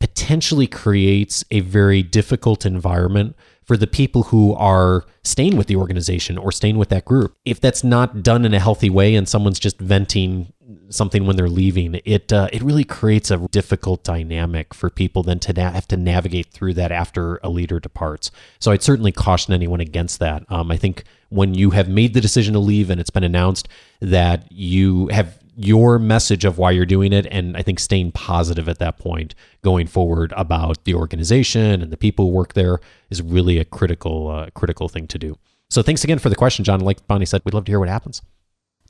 potentially 0.00 0.66
creates 0.66 1.44
a 1.50 1.60
very 1.60 2.02
difficult 2.02 2.64
environment 2.64 3.36
for 3.62 3.76
the 3.76 3.86
people 3.86 4.24
who 4.24 4.54
are 4.54 5.04
staying 5.22 5.56
with 5.56 5.68
the 5.68 5.76
organization 5.76 6.36
or 6.36 6.50
staying 6.50 6.78
with 6.78 6.88
that 6.88 7.04
group. 7.04 7.36
If 7.44 7.60
that's 7.60 7.84
not 7.84 8.22
done 8.22 8.44
in 8.44 8.54
a 8.54 8.58
healthy 8.58 8.90
way 8.90 9.14
and 9.14 9.28
someone's 9.28 9.60
just 9.60 9.78
venting 9.78 10.52
something 10.88 11.26
when 11.26 11.36
they're 11.36 11.48
leaving, 11.48 12.00
it 12.04 12.32
uh, 12.32 12.48
it 12.52 12.62
really 12.62 12.84
creates 12.84 13.30
a 13.30 13.38
difficult 13.48 14.04
dynamic 14.04 14.74
for 14.74 14.90
people 14.90 15.22
then 15.22 15.38
to 15.40 15.52
na- 15.52 15.72
have 15.72 15.88
to 15.88 15.96
navigate 15.96 16.46
through 16.46 16.74
that 16.74 16.92
after 16.92 17.40
a 17.42 17.48
leader 17.48 17.80
departs. 17.80 18.30
So 18.58 18.72
I'd 18.72 18.82
certainly 18.82 19.12
caution 19.12 19.54
anyone 19.54 19.80
against 19.80 20.18
that. 20.20 20.44
Um, 20.48 20.70
I 20.70 20.76
think 20.76 21.04
when 21.30 21.54
you 21.54 21.70
have 21.70 21.88
made 21.88 22.14
the 22.14 22.20
decision 22.20 22.54
to 22.54 22.60
leave 22.60 22.90
and 22.90 23.00
it's 23.00 23.10
been 23.10 23.24
announced 23.24 23.68
that 24.00 24.50
you 24.50 25.08
have 25.08 25.38
your 25.56 25.98
message 25.98 26.44
of 26.44 26.58
why 26.58 26.70
you're 26.70 26.86
doing 26.86 27.12
it 27.12 27.26
and 27.26 27.56
i 27.56 27.62
think 27.62 27.78
staying 27.78 28.10
positive 28.12 28.68
at 28.68 28.78
that 28.78 28.98
point 28.98 29.34
going 29.62 29.86
forward 29.86 30.32
about 30.36 30.82
the 30.84 30.94
organization 30.94 31.82
and 31.82 31.92
the 31.92 31.96
people 31.96 32.26
who 32.26 32.32
work 32.32 32.54
there 32.54 32.78
is 33.10 33.20
really 33.20 33.58
a 33.58 33.64
critical 33.64 34.28
uh, 34.28 34.46
critical 34.54 34.88
thing 34.88 35.06
to 35.06 35.18
do 35.18 35.36
so 35.68 35.82
thanks 35.82 36.02
again 36.02 36.18
for 36.18 36.30
the 36.30 36.36
question 36.36 36.64
john 36.64 36.80
like 36.80 37.06
bonnie 37.06 37.26
said 37.26 37.42
we'd 37.44 37.52
love 37.52 37.64
to 37.64 37.72
hear 37.72 37.80
what 37.80 37.88
happens 37.88 38.22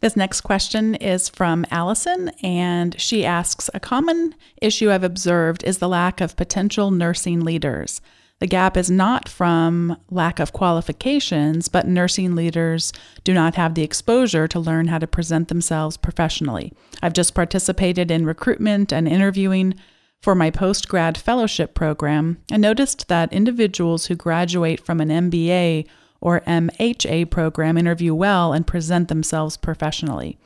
this 0.01 0.17
next 0.17 0.41
question 0.41 0.95
is 0.95 1.29
from 1.29 1.67
Allison, 1.71 2.31
and 2.43 2.99
she 3.01 3.25
asks 3.25 3.69
A 3.75 3.81
common 3.81 4.35
issue 4.61 4.91
I've 4.91 5.05
observed 5.05 5.63
is 5.65 5.79
the 5.79 5.89
lack 5.89 6.21
of 6.21 6.37
potential 6.37 6.91
nursing 6.91 7.41
leaders. 7.41 8.01
The 8.39 8.47
gap 8.47 8.79
is 8.79 8.91
not 8.91 9.29
from 9.29 9.99
lack 10.11 10.41
of 10.41 10.55
qualifications, 10.55 11.69
but 11.69 11.87
nursing 11.87 12.35
leaders 12.35 12.91
do 13.23 13.35
not 13.35 13.57
have 13.57 13.75
the 13.75 13.83
exposure 13.83 14.49
to 14.49 14.59
learn 14.59 14.89
how 14.89 14.99
to 14.99 15.07
present 15.07 15.49
themselves 15.49 15.99
professionally. 15.99 16.73
I've 17.03 17.13
just 17.13 17.35
participated 17.35 18.11
in 18.11 18.25
recruitment 18.25 18.95
and 18.95 19.07
interviewing 19.07 19.75
for 20.23 20.35
my 20.35 20.51
post 20.51 20.89
grad 20.89 21.19
fellowship 21.19 21.75
program 21.75 22.43
and 22.51 22.63
noticed 22.63 23.09
that 23.09 23.33
individuals 23.33 24.07
who 24.07 24.15
graduate 24.15 24.81
from 24.81 25.01
an 25.01 25.09
MBA 25.31 25.87
or 26.21 26.41
MHA 26.43 27.31
program 27.31 27.79
interview 27.79 28.15
well 28.15 28.53
and 28.53 28.67
present 28.67 29.09
themselves 29.09 29.57
professionally. 29.57 30.39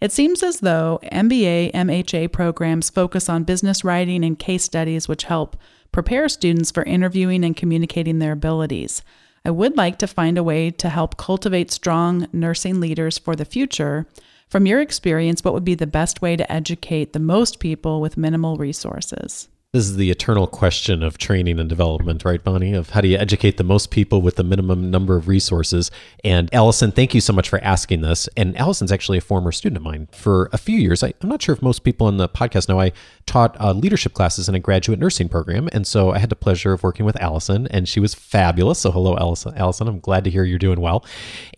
It 0.00 0.12
seems 0.12 0.42
as 0.42 0.60
though 0.60 1.00
MBA, 1.04 1.72
MHA 1.72 2.32
programs 2.32 2.90
focus 2.90 3.28
on 3.28 3.44
business 3.44 3.82
writing 3.82 4.24
and 4.24 4.38
case 4.38 4.64
studies, 4.64 5.08
which 5.08 5.24
help 5.24 5.56
prepare 5.90 6.28
students 6.28 6.70
for 6.70 6.82
interviewing 6.82 7.44
and 7.44 7.56
communicating 7.56 8.18
their 8.18 8.32
abilities. 8.32 9.02
I 9.44 9.50
would 9.50 9.76
like 9.76 9.98
to 9.98 10.06
find 10.06 10.36
a 10.36 10.42
way 10.42 10.70
to 10.72 10.88
help 10.88 11.16
cultivate 11.16 11.70
strong 11.70 12.26
nursing 12.32 12.80
leaders 12.80 13.16
for 13.16 13.36
the 13.36 13.44
future. 13.44 14.06
From 14.48 14.66
your 14.66 14.80
experience, 14.80 15.42
what 15.42 15.54
would 15.54 15.64
be 15.64 15.74
the 15.74 15.86
best 15.86 16.20
way 16.20 16.36
to 16.36 16.52
educate 16.52 17.12
the 17.12 17.18
most 17.18 17.58
people 17.58 18.00
with 18.00 18.16
minimal 18.16 18.56
resources? 18.56 19.48
This 19.76 19.88
is 19.88 19.96
the 19.96 20.10
eternal 20.10 20.46
question 20.46 21.02
of 21.02 21.18
training 21.18 21.60
and 21.60 21.68
development, 21.68 22.24
right, 22.24 22.42
Bonnie? 22.42 22.72
Of 22.72 22.88
how 22.88 23.02
do 23.02 23.08
you 23.08 23.18
educate 23.18 23.58
the 23.58 23.62
most 23.62 23.90
people 23.90 24.22
with 24.22 24.36
the 24.36 24.42
minimum 24.42 24.90
number 24.90 25.18
of 25.18 25.28
resources? 25.28 25.90
And 26.24 26.48
Allison, 26.54 26.92
thank 26.92 27.14
you 27.14 27.20
so 27.20 27.34
much 27.34 27.50
for 27.50 27.62
asking 27.62 28.00
this. 28.00 28.26
And 28.38 28.56
Allison's 28.56 28.90
actually 28.90 29.18
a 29.18 29.20
former 29.20 29.52
student 29.52 29.76
of 29.76 29.82
mine 29.82 30.08
for 30.12 30.48
a 30.50 30.56
few 30.56 30.78
years. 30.78 31.02
I, 31.02 31.08
am 31.22 31.28
not 31.28 31.42
sure 31.42 31.54
if 31.54 31.60
most 31.60 31.84
people 31.84 32.06
on 32.06 32.16
the 32.16 32.26
podcast 32.26 32.70
know 32.70 32.80
I 32.80 32.92
taught 33.26 33.54
uh, 33.60 33.74
leadership 33.74 34.14
classes 34.14 34.48
in 34.48 34.54
a 34.54 34.60
graduate 34.60 34.98
nursing 34.98 35.28
program. 35.28 35.68
And 35.72 35.86
so 35.86 36.10
I 36.10 36.20
had 36.20 36.30
the 36.30 36.36
pleasure 36.36 36.72
of 36.72 36.82
working 36.82 37.04
with 37.04 37.20
Allison, 37.20 37.66
and 37.66 37.86
she 37.86 38.00
was 38.00 38.14
fabulous. 38.14 38.78
So, 38.78 38.90
hello, 38.90 39.14
Allison. 39.18 39.52
Allison, 39.58 39.88
I'm 39.88 40.00
glad 40.00 40.24
to 40.24 40.30
hear 40.30 40.44
you're 40.44 40.58
doing 40.58 40.80
well. 40.80 41.04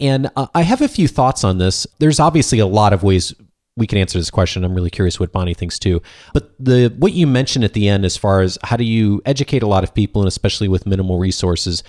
And 0.01 0.29
uh, 0.35 0.49
I 0.57 0.63
have 0.63 0.83
a 0.83 0.89
few 0.89 1.07
thoughts 1.07 1.45
on 1.45 1.59
this. 1.59 1.87
There's 2.01 2.19
obviously 2.19 2.59
a 2.59 2.67
lot 2.67 2.93
of 2.93 3.05
ways 3.05 3.33
we 3.79 3.87
can 3.87 3.99
answer 3.99 4.19
this 4.19 4.31
question. 4.31 4.65
I'm 4.65 4.75
really 4.75 4.91
curious 4.91 5.19
what 5.19 5.33
Bonnie 5.33 5.55
thinks 5.55 5.79
too. 5.79 6.03
But 6.35 6.53
the 6.59 6.95
what 6.99 7.13
you 7.13 7.27
mentioned 7.27 7.65
at 7.65 7.73
the 7.73 7.89
end, 7.89 8.05
as 8.05 8.17
far 8.17 8.41
as 8.41 8.59
how 8.65 8.77
do 8.77 8.85
you 8.85 9.23
educate 9.25 9.63
a 9.63 9.67
lot 9.67 9.85
of 9.85 9.95
people, 9.95 10.21
and 10.21 10.29
especially 10.29 10.69
with 10.69 10.87
minimal 10.87 11.19
resources, 11.19 11.83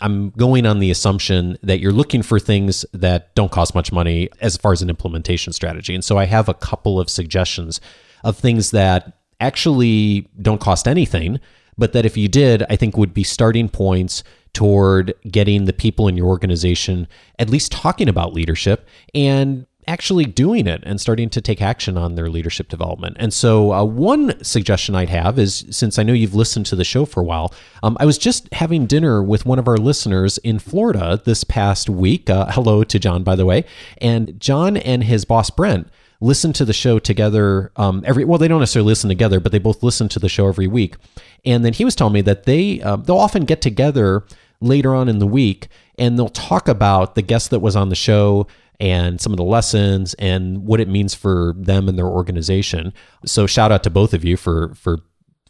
I'm 0.00 0.30
going 0.30 0.66
on 0.66 0.80
the 0.80 0.90
assumption 0.90 1.56
that 1.62 1.80
you're 1.80 1.92
looking 1.92 2.22
for 2.22 2.38
things 2.38 2.84
that 2.92 3.34
don't 3.34 3.52
cost 3.52 3.74
much 3.74 3.92
money 3.92 4.28
as 4.40 4.56
far 4.56 4.72
as 4.72 4.82
an 4.82 4.90
implementation 4.90 5.52
strategy. 5.52 5.94
And 5.94 6.04
so 6.04 6.18
I 6.18 6.26
have 6.26 6.48
a 6.48 6.54
couple 6.54 7.00
of 7.00 7.08
suggestions 7.08 7.80
of 8.24 8.36
things 8.36 8.72
that 8.72 9.18
actually 9.40 10.28
don't 10.42 10.60
cost 10.60 10.88
anything, 10.88 11.40
but 11.78 11.92
that 11.92 12.04
if 12.04 12.16
you 12.16 12.28
did, 12.28 12.64
I 12.68 12.76
think 12.76 12.96
would 12.96 13.14
be 13.14 13.22
starting 13.22 13.68
points 13.68 14.22
toward 14.52 15.14
getting 15.30 15.66
the 15.66 15.72
people 15.72 16.08
in 16.08 16.16
your 16.16 16.28
organization 16.28 17.06
at 17.38 17.50
least 17.50 17.70
talking 17.70 18.08
about 18.08 18.32
leadership 18.32 18.88
and 19.14 19.66
actually 19.88 20.24
doing 20.24 20.66
it 20.66 20.82
and 20.84 21.00
starting 21.00 21.30
to 21.30 21.40
take 21.40 21.62
action 21.62 21.96
on 21.96 22.14
their 22.14 22.28
leadership 22.28 22.68
development. 22.68 23.16
And 23.20 23.32
so, 23.32 23.72
uh, 23.72 23.84
one 23.84 24.42
suggestion 24.42 24.94
I'd 24.94 25.08
have 25.08 25.38
is 25.38 25.64
since 25.70 25.98
I 25.98 26.02
know 26.02 26.12
you've 26.12 26.34
listened 26.34 26.66
to 26.66 26.76
the 26.76 26.84
show 26.84 27.04
for 27.04 27.20
a 27.20 27.24
while, 27.24 27.54
um, 27.82 27.96
I 28.00 28.06
was 28.06 28.18
just 28.18 28.52
having 28.52 28.86
dinner 28.86 29.22
with 29.22 29.46
one 29.46 29.58
of 29.58 29.68
our 29.68 29.76
listeners 29.76 30.38
in 30.38 30.58
Florida 30.58 31.20
this 31.24 31.44
past 31.44 31.88
week. 31.88 32.28
Uh, 32.28 32.46
hello 32.50 32.84
to 32.84 32.98
John, 32.98 33.22
by 33.22 33.36
the 33.36 33.46
way. 33.46 33.64
And 33.98 34.40
John 34.40 34.76
and 34.76 35.04
his 35.04 35.24
boss, 35.24 35.50
Brent, 35.50 35.88
listen 36.20 36.52
to 36.54 36.64
the 36.64 36.72
show 36.72 36.98
together 36.98 37.70
um, 37.76 38.02
every 38.06 38.24
well 38.24 38.38
they 38.38 38.48
don't 38.48 38.60
necessarily 38.60 38.88
listen 38.88 39.08
together 39.08 39.38
but 39.38 39.52
they 39.52 39.58
both 39.58 39.82
listen 39.82 40.08
to 40.08 40.18
the 40.18 40.30
show 40.30 40.48
every 40.48 40.66
week 40.66 40.96
and 41.44 41.64
then 41.64 41.74
he 41.74 41.84
was 41.84 41.94
telling 41.94 42.14
me 42.14 42.22
that 42.22 42.44
they 42.44 42.80
uh, 42.80 42.96
they'll 42.96 43.18
often 43.18 43.44
get 43.44 43.60
together 43.60 44.24
later 44.60 44.94
on 44.94 45.08
in 45.08 45.18
the 45.18 45.26
week 45.26 45.68
and 45.98 46.18
they'll 46.18 46.28
talk 46.28 46.68
about 46.68 47.14
the 47.14 47.22
guest 47.22 47.50
that 47.50 47.60
was 47.60 47.76
on 47.76 47.88
the 47.88 47.94
show 47.94 48.46
and 48.78 49.20
some 49.20 49.32
of 49.32 49.36
the 49.38 49.44
lessons 49.44 50.14
and 50.14 50.66
what 50.66 50.80
it 50.80 50.88
means 50.88 51.14
for 51.14 51.54
them 51.56 51.88
and 51.88 51.98
their 51.98 52.06
organization. 52.06 52.92
So 53.24 53.46
shout 53.46 53.72
out 53.72 53.82
to 53.84 53.90
both 53.90 54.12
of 54.12 54.24
you 54.24 54.36
for 54.36 54.74
for 54.74 54.98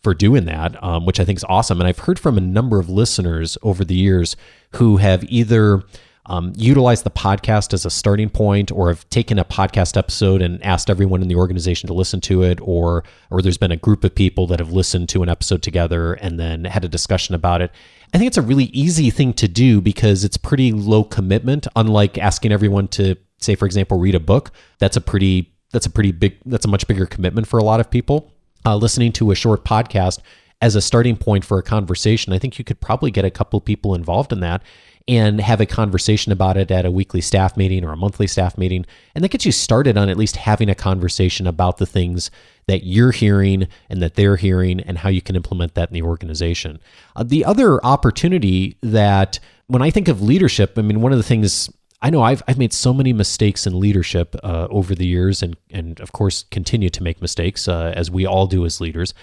for 0.02 0.14
doing 0.14 0.44
that, 0.44 0.80
um, 0.84 1.04
which 1.04 1.18
I 1.18 1.24
think 1.24 1.38
is 1.38 1.44
awesome. 1.48 1.80
And 1.80 1.88
I've 1.88 1.98
heard 1.98 2.18
from 2.18 2.38
a 2.38 2.40
number 2.40 2.78
of 2.78 2.88
listeners 2.88 3.58
over 3.62 3.84
the 3.84 3.96
years 3.96 4.36
who 4.76 4.98
have 4.98 5.24
either 5.24 5.82
um, 6.26 6.52
utilized 6.56 7.04
the 7.04 7.10
podcast 7.10 7.72
as 7.72 7.84
a 7.84 7.90
starting 7.90 8.28
point 8.28 8.70
or 8.70 8.88
have 8.88 9.08
taken 9.10 9.38
a 9.38 9.44
podcast 9.44 9.96
episode 9.96 10.42
and 10.42 10.62
asked 10.62 10.90
everyone 10.90 11.22
in 11.22 11.28
the 11.28 11.36
organization 11.36 11.86
to 11.86 11.94
listen 11.94 12.20
to 12.22 12.42
it 12.42 12.60
or 12.62 13.04
or 13.30 13.42
there's 13.42 13.58
been 13.58 13.72
a 13.72 13.76
group 13.76 14.04
of 14.04 14.14
people 14.14 14.46
that 14.48 14.58
have 14.58 14.72
listened 14.72 15.08
to 15.08 15.22
an 15.22 15.28
episode 15.28 15.62
together 15.62 16.14
and 16.14 16.38
then 16.38 16.64
had 16.64 16.84
a 16.84 16.88
discussion 16.88 17.34
about 17.34 17.62
it 17.62 17.70
I 18.16 18.18
think 18.18 18.28
it's 18.28 18.38
a 18.38 18.42
really 18.42 18.70
easy 18.72 19.10
thing 19.10 19.34
to 19.34 19.46
do 19.46 19.82
because 19.82 20.24
it's 20.24 20.38
pretty 20.38 20.72
low 20.72 21.04
commitment. 21.04 21.66
Unlike 21.76 22.16
asking 22.16 22.50
everyone 22.50 22.88
to 22.88 23.14
say, 23.40 23.54
for 23.56 23.66
example, 23.66 23.98
read 23.98 24.14
a 24.14 24.20
book, 24.20 24.52
that's 24.78 24.96
a 24.96 25.02
pretty 25.02 25.52
that's 25.70 25.84
a 25.84 25.90
pretty 25.90 26.12
big 26.12 26.38
that's 26.46 26.64
a 26.64 26.68
much 26.68 26.86
bigger 26.86 27.04
commitment 27.04 27.46
for 27.46 27.58
a 27.58 27.62
lot 27.62 27.78
of 27.78 27.90
people. 27.90 28.32
Uh, 28.64 28.74
listening 28.74 29.12
to 29.12 29.32
a 29.32 29.34
short 29.34 29.66
podcast 29.66 30.20
as 30.62 30.74
a 30.74 30.80
starting 30.80 31.14
point 31.14 31.44
for 31.44 31.58
a 31.58 31.62
conversation, 31.62 32.32
I 32.32 32.38
think 32.38 32.58
you 32.58 32.64
could 32.64 32.80
probably 32.80 33.10
get 33.10 33.26
a 33.26 33.30
couple 33.30 33.60
people 33.60 33.94
involved 33.94 34.32
in 34.32 34.40
that 34.40 34.62
and 35.08 35.40
have 35.40 35.60
a 35.60 35.66
conversation 35.66 36.32
about 36.32 36.56
it 36.56 36.70
at 36.70 36.84
a 36.84 36.90
weekly 36.90 37.20
staff 37.20 37.56
meeting 37.56 37.84
or 37.84 37.92
a 37.92 37.96
monthly 37.96 38.26
staff 38.26 38.58
meeting. 38.58 38.84
And 39.14 39.22
that 39.22 39.30
gets 39.30 39.46
you 39.46 39.52
started 39.52 39.96
on 39.96 40.08
at 40.08 40.16
least 40.16 40.36
having 40.36 40.68
a 40.68 40.74
conversation 40.74 41.46
about 41.46 41.78
the 41.78 41.86
things 41.86 42.30
that 42.66 42.84
you're 42.84 43.12
hearing 43.12 43.68
and 43.88 44.02
that 44.02 44.14
they're 44.14 44.36
hearing 44.36 44.80
and 44.80 44.98
how 44.98 45.08
you 45.08 45.22
can 45.22 45.36
implement 45.36 45.74
that 45.74 45.90
in 45.90 45.94
the 45.94 46.02
organization. 46.02 46.80
Uh, 47.14 47.22
the 47.22 47.44
other 47.44 47.84
opportunity 47.84 48.76
that 48.82 49.38
when 49.68 49.80
I 49.80 49.90
think 49.90 50.08
of 50.08 50.22
leadership, 50.22 50.76
I 50.76 50.82
mean, 50.82 51.00
one 51.00 51.12
of 51.12 51.18
the 51.18 51.24
things 51.24 51.70
I 52.02 52.10
know 52.10 52.22
I've, 52.22 52.42
I've 52.48 52.58
made 52.58 52.72
so 52.72 52.92
many 52.92 53.12
mistakes 53.12 53.66
in 53.66 53.78
leadership 53.78 54.34
uh, 54.42 54.66
over 54.70 54.94
the 54.94 55.06
years 55.06 55.42
and, 55.42 55.56
and 55.70 55.98
of 56.00 56.12
course 56.12 56.44
continue 56.50 56.90
to 56.90 57.02
make 57.02 57.22
mistakes 57.22 57.68
uh, 57.68 57.92
as 57.94 58.10
we 58.10 58.26
all 58.26 58.46
do 58.46 58.66
as 58.66 58.80
leaders. 58.80 59.14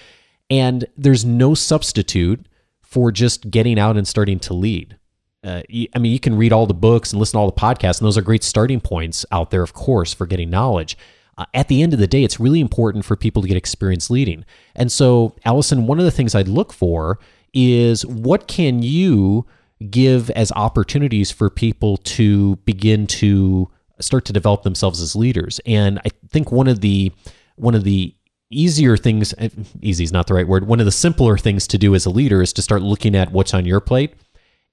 And 0.50 0.86
there's 0.96 1.24
no 1.24 1.54
substitute 1.54 2.46
for 2.82 3.12
just 3.12 3.50
getting 3.50 3.78
out 3.78 3.96
and 3.96 4.08
starting 4.08 4.38
to 4.40 4.54
lead. 4.54 4.96
Uh, 5.44 5.62
I 5.94 5.98
mean, 5.98 6.12
you 6.12 6.20
can 6.20 6.36
read 6.36 6.52
all 6.52 6.66
the 6.66 6.74
books 6.74 7.12
and 7.12 7.20
listen 7.20 7.34
to 7.34 7.38
all 7.38 7.50
the 7.50 7.52
podcasts, 7.52 8.00
and 8.00 8.06
those 8.06 8.16
are 8.16 8.22
great 8.22 8.42
starting 8.42 8.80
points 8.80 9.26
out 9.30 9.50
there, 9.50 9.62
of 9.62 9.74
course, 9.74 10.14
for 10.14 10.26
getting 10.26 10.48
knowledge. 10.48 10.96
Uh, 11.36 11.44
at 11.52 11.68
the 11.68 11.82
end 11.82 11.92
of 11.92 11.98
the 11.98 12.06
day, 12.06 12.24
it's 12.24 12.40
really 12.40 12.60
important 12.60 13.04
for 13.04 13.16
people 13.16 13.42
to 13.42 13.48
get 13.48 13.56
experience 13.56 14.08
leading. 14.08 14.44
And 14.74 14.90
so, 14.90 15.36
Allison, 15.44 15.86
one 15.86 15.98
of 15.98 16.04
the 16.04 16.10
things 16.10 16.34
I'd 16.34 16.48
look 16.48 16.72
for 16.72 17.18
is 17.52 18.06
what 18.06 18.48
can 18.48 18.82
you 18.82 19.46
give 19.90 20.30
as 20.30 20.52
opportunities 20.52 21.30
for 21.30 21.50
people 21.50 21.98
to 21.98 22.56
begin 22.56 23.06
to 23.06 23.70
start 24.00 24.24
to 24.26 24.32
develop 24.32 24.62
themselves 24.62 25.00
as 25.00 25.14
leaders. 25.14 25.60
And 25.66 25.98
I 26.00 26.10
think 26.28 26.50
one 26.52 26.68
of 26.68 26.80
the 26.80 27.12
one 27.56 27.74
of 27.74 27.84
the 27.84 28.14
easier 28.50 28.96
things 28.96 29.34
easy 29.80 30.04
is 30.04 30.12
not 30.12 30.26
the 30.26 30.34
right 30.34 30.46
word 30.46 30.66
one 30.66 30.78
of 30.78 30.86
the 30.86 30.92
simpler 30.92 31.36
things 31.36 31.66
to 31.66 31.78
do 31.78 31.94
as 31.94 32.04
a 32.04 32.10
leader 32.10 32.42
is 32.42 32.52
to 32.52 32.62
start 32.62 32.82
looking 32.82 33.16
at 33.16 33.32
what's 33.32 33.54
on 33.54 33.64
your 33.64 33.80
plate 33.80 34.14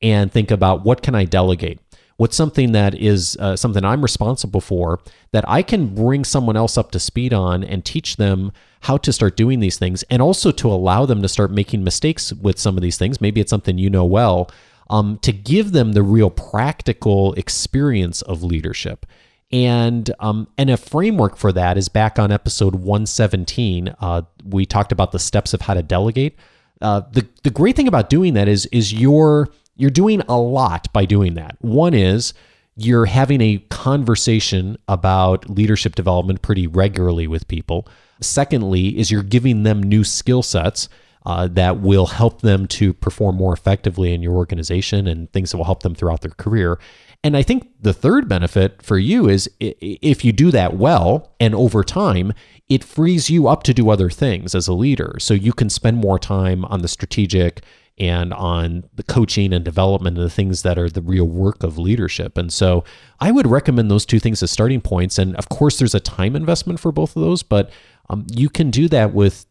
and 0.01 0.31
think 0.31 0.51
about 0.51 0.84
what 0.84 1.01
can 1.01 1.15
I 1.15 1.25
delegate? 1.25 1.79
What's 2.17 2.36
something 2.38 2.72
that 2.74 2.93
is 2.93 3.36
uh, 3.39 3.55
something 3.55 3.84
I'm 3.84 4.03
responsible 4.03 4.62
for 4.62 5.00
that 5.31 5.43
I 5.48 5.63
can 5.63 5.96
bring 5.96 6.24
someone 6.24 6.55
else 6.55 6.77
up 6.77 6.91
to 6.91 7.00
speed 7.00 7.34
on 7.34 7.63
and 7.63 7.84
teach 7.84 8.17
them 8.17 8.51
how 8.81 8.98
to 8.98 9.12
start 9.12 9.36
doing 9.36 9.60
these 9.60 9.79
things 9.79 10.03
and 10.03 10.22
also 10.22 10.51
to 10.51 10.67
allow 10.67 11.05
them 11.05 11.22
to 11.24 11.27
start 11.27 11.51
making 11.51 11.84
mistakes 11.84 12.31
with 12.34 12.60
some 12.60 12.77
of 12.77 12.84
these 12.84 12.98
things. 12.98 13.22
Maybe 13.22 13.41
it's 13.41 13.50
something 13.50 13.79
you 13.79 13.89
know 13.89 14.05
well, 14.05 14.51
um, 14.91 15.17
to 15.24 15.31
give 15.31 15.72
them 15.72 15.93
the 15.93 16.03
real 16.03 16.29
practical 16.29 17.34
experience 17.34 18.22
of 18.22 18.43
leadership. 18.43 19.08
And 19.51 20.13
um, 20.20 20.48
and 20.58 20.70
a 20.70 20.77
framework 20.77 21.38
for 21.38 21.51
that 21.51 21.77
is 21.77 21.89
back 21.89 22.20
on 22.20 22.31
episode 22.31 22.75
117. 22.75 23.96
Uh, 24.00 24.22
we 24.46 24.65
talked 24.65 24.91
about 24.91 25.12
the 25.12 25.20
steps 25.20 25.53
of 25.53 25.62
how 25.62 25.74
to 25.74 25.81
delegate. 25.84 26.38
Uh, 26.81 27.01
the 27.12 27.27
the 27.43 27.50
great 27.50 27.75
thing 27.75 27.88
about 27.88 28.10
doing 28.10 28.34
that 28.36 28.48
is 28.48 28.65
is 28.67 28.93
your 28.93 29.50
you're 29.81 29.89
doing 29.89 30.21
a 30.29 30.38
lot 30.38 30.93
by 30.93 31.05
doing 31.05 31.33
that. 31.33 31.57
One 31.59 31.95
is 31.95 32.35
you're 32.75 33.07
having 33.07 33.41
a 33.41 33.57
conversation 33.69 34.77
about 34.88 35.50
leadership 35.50 35.95
development 35.95 36.43
pretty 36.43 36.67
regularly 36.67 37.25
with 37.25 37.47
people. 37.47 37.88
Secondly, 38.21 38.97
is 39.00 39.09
you're 39.09 39.23
giving 39.23 39.63
them 39.63 39.81
new 39.81 40.03
skill 40.03 40.43
sets 40.43 40.88
uh, 41.25 41.47
that 41.47 41.79
will 41.79 42.05
help 42.05 42.41
them 42.41 42.67
to 42.67 42.93
perform 42.93 43.35
more 43.35 43.53
effectively 43.53 44.13
in 44.13 44.21
your 44.21 44.33
organization 44.33 45.07
and 45.07 45.31
things 45.33 45.50
that 45.50 45.57
will 45.57 45.65
help 45.65 45.81
them 45.81 45.95
throughout 45.95 46.21
their 46.21 46.31
career. 46.31 46.79
And 47.23 47.35
I 47.35 47.41
think 47.41 47.69
the 47.79 47.93
third 47.93 48.27
benefit 48.27 48.83
for 48.83 49.00
you 49.00 49.27
is 49.29 49.50
if 49.59 50.23
you 50.23 50.31
do 50.31 50.51
that 50.51 50.77
well 50.77 51.33
and 51.39 51.53
over 51.53 51.83
time, 51.83 52.33
it 52.69 52.83
frees 52.83 53.29
you 53.31 53.47
up 53.47 53.63
to 53.63 53.73
do 53.73 53.89
other 53.89 54.09
things 54.09 54.53
as 54.55 54.67
a 54.67 54.73
leader. 54.73 55.15
So 55.19 55.33
you 55.33 55.53
can 55.53 55.69
spend 55.69 55.97
more 55.97 56.17
time 56.19 56.65
on 56.65 56.81
the 56.81 56.88
strategic 56.88 57.63
and 58.01 58.34
on 58.34 58.84
the 58.96 59.03
coaching 59.03 59.53
and 59.53 59.63
development 59.63 60.17
and 60.17 60.25
the 60.25 60.29
things 60.29 60.63
that 60.63 60.77
are 60.77 60.89
the 60.89 61.01
real 61.01 61.27
work 61.27 61.63
of 61.63 61.77
leadership. 61.77 62.38
And 62.38 62.51
so 62.51 62.84
I 63.20 63.31
would 63.31 63.48
recommend 63.48 63.89
those 63.89 64.05
two 64.05 64.20
things 64.20 64.43
as 64.43 64.51
starting 64.51 64.81
points. 64.81 65.17
And 65.17 65.36
of 65.38 65.48
course, 65.50 65.77
there's 65.77 65.96
a 65.96 66.00
time 66.00 66.36
investment 66.36 66.79
for 66.79 66.91
both 66.91 67.15
of 67.15 67.22
those, 67.22 67.43
but 67.43 67.70
um, 68.10 68.25
you 68.34 68.50
can 68.50 68.72
do 68.72 68.89
that 68.89 69.13
with 69.13 69.46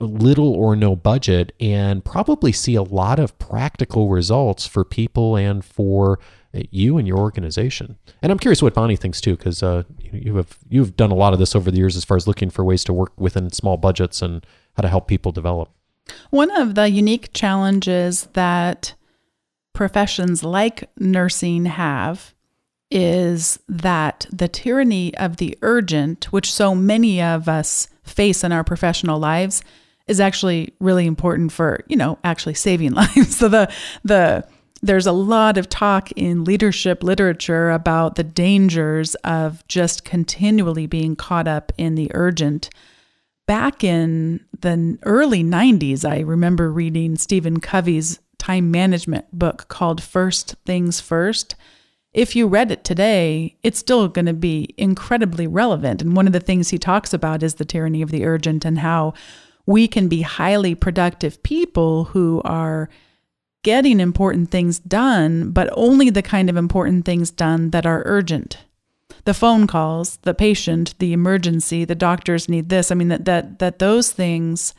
little 0.00 0.54
or 0.54 0.74
no 0.76 0.96
budget 0.96 1.52
and 1.60 2.04
probably 2.04 2.52
see 2.52 2.74
a 2.74 2.82
lot 2.82 3.18
of 3.18 3.38
practical 3.38 4.08
results 4.08 4.66
for 4.66 4.84
people 4.84 5.36
and 5.36 5.64
for 5.64 6.18
uh, 6.54 6.60
you 6.70 6.98
and 6.98 7.06
your 7.06 7.18
organization. 7.18 7.96
And 8.22 8.32
I'm 8.32 8.38
curious 8.38 8.62
what 8.62 8.74
Bonnie 8.74 8.96
thinks 8.96 9.20
too, 9.20 9.36
because 9.36 9.62
uh, 9.62 9.82
you 9.98 10.36
have 10.36 10.58
you've 10.68 10.96
done 10.96 11.10
a 11.10 11.14
lot 11.14 11.32
of 11.32 11.38
this 11.38 11.54
over 11.54 11.70
the 11.70 11.78
years 11.78 11.96
as 11.96 12.04
far 12.04 12.16
as 12.16 12.26
looking 12.26 12.50
for 12.50 12.64
ways 12.64 12.84
to 12.84 12.92
work 12.92 13.12
within 13.18 13.50
small 13.50 13.76
budgets 13.76 14.22
and 14.22 14.46
how 14.76 14.82
to 14.82 14.88
help 14.88 15.08
people 15.08 15.32
develop. 15.32 15.70
One 16.30 16.50
of 16.56 16.74
the 16.74 16.88
unique 16.88 17.32
challenges 17.32 18.28
that 18.32 18.94
professions 19.72 20.42
like 20.42 20.88
nursing 20.98 21.66
have 21.66 22.34
is 22.90 23.58
that 23.68 24.26
the 24.30 24.48
tyranny 24.48 25.16
of 25.16 25.36
the 25.36 25.58
urgent, 25.62 26.32
which 26.32 26.52
so 26.52 26.74
many 26.74 27.20
of 27.20 27.48
us 27.48 27.88
face 28.02 28.44
in 28.44 28.52
our 28.52 28.64
professional 28.64 29.18
lives, 29.18 29.62
is 30.06 30.20
actually 30.20 30.72
really 30.78 31.06
important 31.06 31.52
for, 31.52 31.80
you 31.88 31.96
know, 31.96 32.18
actually 32.24 32.54
saving 32.66 32.92
lives. 32.92 33.36
So 33.36 33.48
the 33.48 33.72
the 34.04 34.46
there's 34.82 35.06
a 35.06 35.12
lot 35.12 35.58
of 35.58 35.68
talk 35.68 36.12
in 36.12 36.44
leadership 36.44 37.02
literature 37.02 37.70
about 37.70 38.14
the 38.14 38.22
dangers 38.22 39.14
of 39.16 39.66
just 39.68 40.04
continually 40.04 40.86
being 40.86 41.16
caught 41.16 41.48
up 41.48 41.72
in 41.76 41.94
the 41.94 42.10
urgent. 42.14 42.70
Back 43.46 43.84
in 43.84 44.40
the 44.60 44.98
early 45.04 45.44
90s, 45.44 46.04
I 46.04 46.20
remember 46.20 46.72
reading 46.72 47.14
Stephen 47.14 47.60
Covey's 47.60 48.18
time 48.38 48.72
management 48.72 49.26
book 49.32 49.68
called 49.68 50.02
First 50.02 50.56
Things 50.66 51.00
First. 51.00 51.54
If 52.12 52.34
you 52.34 52.48
read 52.48 52.72
it 52.72 52.82
today, 52.82 53.56
it's 53.62 53.78
still 53.78 54.08
going 54.08 54.26
to 54.26 54.32
be 54.32 54.74
incredibly 54.76 55.46
relevant. 55.46 56.02
And 56.02 56.16
one 56.16 56.26
of 56.26 56.32
the 56.32 56.40
things 56.40 56.70
he 56.70 56.78
talks 56.78 57.12
about 57.14 57.44
is 57.44 57.54
the 57.54 57.64
tyranny 57.64 58.02
of 58.02 58.10
the 58.10 58.24
urgent 58.24 58.64
and 58.64 58.80
how 58.80 59.14
we 59.64 59.86
can 59.86 60.08
be 60.08 60.22
highly 60.22 60.74
productive 60.74 61.40
people 61.44 62.04
who 62.04 62.42
are 62.44 62.88
getting 63.62 64.00
important 64.00 64.50
things 64.50 64.80
done, 64.80 65.52
but 65.52 65.68
only 65.76 66.10
the 66.10 66.22
kind 66.22 66.50
of 66.50 66.56
important 66.56 67.04
things 67.04 67.30
done 67.30 67.70
that 67.70 67.86
are 67.86 68.02
urgent. 68.06 68.58
The 69.26 69.34
phone 69.34 69.66
calls, 69.66 70.16
the 70.22 70.34
patient, 70.34 70.94
the 70.98 71.12
emergency, 71.12 71.84
the 71.84 71.94
doctors 71.94 72.48
need 72.48 72.68
this. 72.68 72.90
I 72.90 72.94
mean 72.94 73.08
that 73.08 73.24
that 73.26 73.58
that 73.58 73.78
those 73.80 74.10
things 74.12 74.72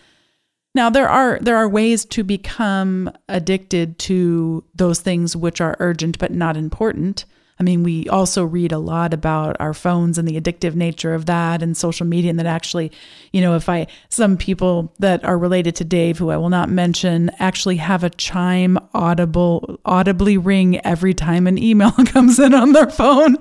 now 0.73 0.89
there 0.89 1.09
are 1.09 1.37
there 1.41 1.57
are 1.57 1.67
ways 1.67 2.05
to 2.05 2.23
become 2.23 3.11
addicted 3.27 3.99
to 3.99 4.63
those 4.73 5.01
things 5.01 5.35
which 5.35 5.59
are 5.59 5.75
urgent 5.79 6.17
but 6.17 6.31
not 6.31 6.55
important. 6.55 7.25
I 7.59 7.63
mean, 7.63 7.83
we 7.83 8.07
also 8.09 8.43
read 8.43 8.71
a 8.71 8.77
lot 8.77 9.13
about 9.13 9.57
our 9.59 9.73
phones 9.73 10.17
and 10.17 10.27
the 10.27 10.39
addictive 10.39 10.75
nature 10.75 11.13
of 11.13 11.25
that 11.25 11.63
and 11.63 11.75
social 11.75 12.05
media. 12.05 12.29
And 12.29 12.39
that 12.39 12.45
actually, 12.45 12.91
you 13.31 13.41
know, 13.41 13.55
if 13.55 13.67
I, 13.67 13.87
some 14.09 14.37
people 14.37 14.93
that 14.99 15.23
are 15.23 15.37
related 15.37 15.75
to 15.77 15.83
Dave, 15.83 16.19
who 16.19 16.29
I 16.29 16.37
will 16.37 16.49
not 16.49 16.69
mention, 16.69 17.31
actually 17.39 17.77
have 17.77 18.03
a 18.03 18.09
chime 18.11 18.77
audible, 18.93 19.79
audibly 19.85 20.37
ring 20.37 20.79
every 20.85 21.13
time 21.13 21.47
an 21.47 21.57
email 21.57 21.91
comes 22.05 22.39
in 22.39 22.53
on 22.53 22.73
their 22.73 22.89
phone. 22.89 23.37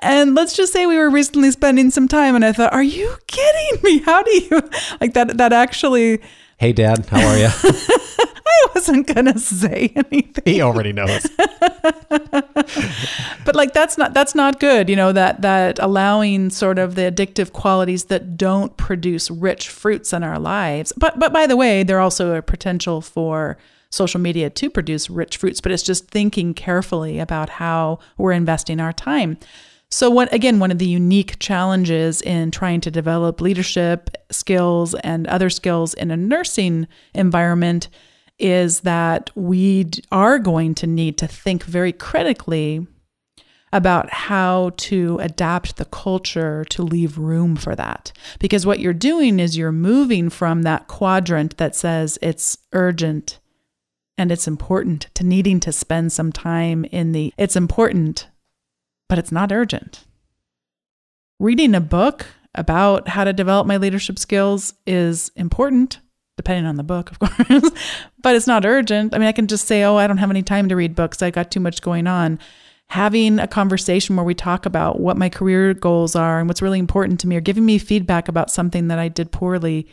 And 0.00 0.34
let's 0.34 0.56
just 0.56 0.72
say 0.72 0.86
we 0.86 0.96
were 0.96 1.10
recently 1.10 1.50
spending 1.50 1.90
some 1.90 2.08
time 2.08 2.34
and 2.34 2.44
I 2.44 2.52
thought, 2.52 2.72
are 2.72 2.82
you 2.82 3.16
kidding 3.28 3.82
me? 3.82 3.98
How 4.00 4.22
do 4.22 4.30
you, 4.32 4.70
like 5.00 5.14
that, 5.14 5.38
that 5.38 5.52
actually, 5.52 6.20
Hey, 6.60 6.74
Dad, 6.74 7.06
how 7.06 7.26
are 7.26 7.38
you? 7.38 7.48
I 8.60 8.68
wasn't 8.74 9.06
gonna 9.06 9.38
say 9.38 9.92
anything. 9.94 10.44
he 10.44 10.60
already 10.60 10.92
knows. 10.92 11.26
but 13.44 13.54
like 13.54 13.72
that's 13.72 13.96
not 13.98 14.14
that's 14.14 14.34
not 14.34 14.60
good. 14.60 14.88
You 14.88 14.96
know 14.96 15.12
that 15.12 15.42
that 15.42 15.78
allowing 15.78 16.50
sort 16.50 16.78
of 16.78 16.94
the 16.94 17.02
addictive 17.02 17.52
qualities 17.52 18.04
that 18.04 18.36
don't 18.36 18.76
produce 18.76 19.30
rich 19.30 19.68
fruits 19.68 20.12
in 20.12 20.22
our 20.22 20.38
lives. 20.38 20.92
But 20.96 21.18
but 21.18 21.32
by 21.32 21.46
the 21.46 21.56
way, 21.56 21.82
there 21.82 22.00
also 22.00 22.34
a 22.34 22.42
potential 22.42 23.00
for 23.00 23.56
social 23.90 24.20
media 24.20 24.48
to 24.50 24.70
produce 24.70 25.10
rich 25.10 25.36
fruits. 25.36 25.60
But 25.60 25.72
it's 25.72 25.82
just 25.82 26.08
thinking 26.08 26.54
carefully 26.54 27.18
about 27.18 27.50
how 27.50 27.98
we're 28.16 28.32
investing 28.32 28.80
our 28.80 28.92
time. 28.92 29.38
So, 29.92 30.08
what 30.08 30.32
again, 30.32 30.60
one 30.60 30.70
of 30.70 30.78
the 30.78 30.86
unique 30.86 31.38
challenges 31.40 32.22
in 32.22 32.52
trying 32.52 32.80
to 32.82 32.90
develop 32.92 33.40
leadership 33.40 34.16
skills 34.30 34.94
and 34.94 35.26
other 35.26 35.50
skills 35.50 35.94
in 35.94 36.12
a 36.12 36.16
nursing 36.16 36.86
environment 37.12 37.88
is 38.40 38.80
that 38.80 39.30
we 39.34 39.90
are 40.10 40.38
going 40.38 40.74
to 40.76 40.86
need 40.86 41.18
to 41.18 41.26
think 41.26 41.64
very 41.64 41.92
critically 41.92 42.86
about 43.72 44.10
how 44.12 44.72
to 44.76 45.18
adapt 45.20 45.76
the 45.76 45.84
culture 45.84 46.64
to 46.70 46.82
leave 46.82 47.18
room 47.18 47.54
for 47.54 47.76
that. 47.76 48.12
Because 48.40 48.66
what 48.66 48.80
you're 48.80 48.92
doing 48.92 49.38
is 49.38 49.56
you're 49.56 49.70
moving 49.70 50.28
from 50.28 50.62
that 50.62 50.88
quadrant 50.88 51.56
that 51.58 51.76
says 51.76 52.18
it's 52.20 52.58
urgent 52.72 53.38
and 54.18 54.32
it's 54.32 54.48
important 54.48 55.06
to 55.14 55.24
needing 55.24 55.60
to 55.60 55.72
spend 55.72 56.12
some 56.12 56.32
time 56.32 56.84
in 56.86 57.12
the 57.12 57.32
it's 57.38 57.56
important 57.56 58.26
but 59.10 59.18
it's 59.18 59.32
not 59.32 59.50
urgent. 59.50 60.04
Reading 61.40 61.74
a 61.74 61.80
book 61.80 62.26
about 62.54 63.08
how 63.08 63.24
to 63.24 63.32
develop 63.32 63.66
my 63.66 63.76
leadership 63.76 64.20
skills 64.20 64.72
is 64.86 65.32
important, 65.34 65.98
depending 66.40 66.64
on 66.64 66.76
the 66.76 66.82
book, 66.82 67.10
of 67.10 67.18
course, 67.18 67.70
but 68.22 68.34
it's 68.34 68.46
not 68.46 68.64
urgent. 68.64 69.14
I 69.14 69.18
mean, 69.18 69.28
I 69.28 69.32
can 69.32 69.46
just 69.46 69.66
say, 69.66 69.82
oh, 69.82 69.96
I 69.96 70.06
don't 70.06 70.16
have 70.16 70.30
any 70.30 70.42
time 70.42 70.70
to 70.70 70.76
read 70.76 70.94
books. 70.94 71.20
I 71.20 71.30
got 71.30 71.50
too 71.50 71.60
much 71.60 71.82
going 71.82 72.06
on. 72.06 72.38
Having 72.88 73.38
a 73.38 73.46
conversation 73.46 74.16
where 74.16 74.24
we 74.24 74.34
talk 74.34 74.64
about 74.64 75.00
what 75.00 75.18
my 75.18 75.28
career 75.28 75.74
goals 75.74 76.16
are 76.16 76.38
and 76.38 76.48
what's 76.48 76.62
really 76.62 76.78
important 76.78 77.20
to 77.20 77.28
me, 77.28 77.36
or 77.36 77.42
giving 77.42 77.66
me 77.66 77.76
feedback 77.76 78.26
about 78.26 78.50
something 78.50 78.88
that 78.88 78.98
I 78.98 79.08
did 79.08 79.32
poorly, 79.32 79.86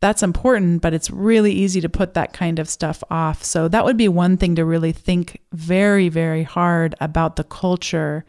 that's 0.00 0.22
important, 0.22 0.80
but 0.80 0.94
it's 0.94 1.10
really 1.10 1.52
easy 1.52 1.82
to 1.82 1.90
put 1.90 2.14
that 2.14 2.32
kind 2.32 2.58
of 2.58 2.70
stuff 2.70 3.04
off. 3.10 3.44
So, 3.44 3.68
that 3.68 3.84
would 3.84 3.98
be 3.98 4.08
one 4.08 4.38
thing 4.38 4.54
to 4.54 4.64
really 4.64 4.92
think 4.92 5.42
very, 5.52 6.08
very 6.08 6.42
hard 6.42 6.94
about 7.02 7.36
the 7.36 7.44
culture 7.44 8.24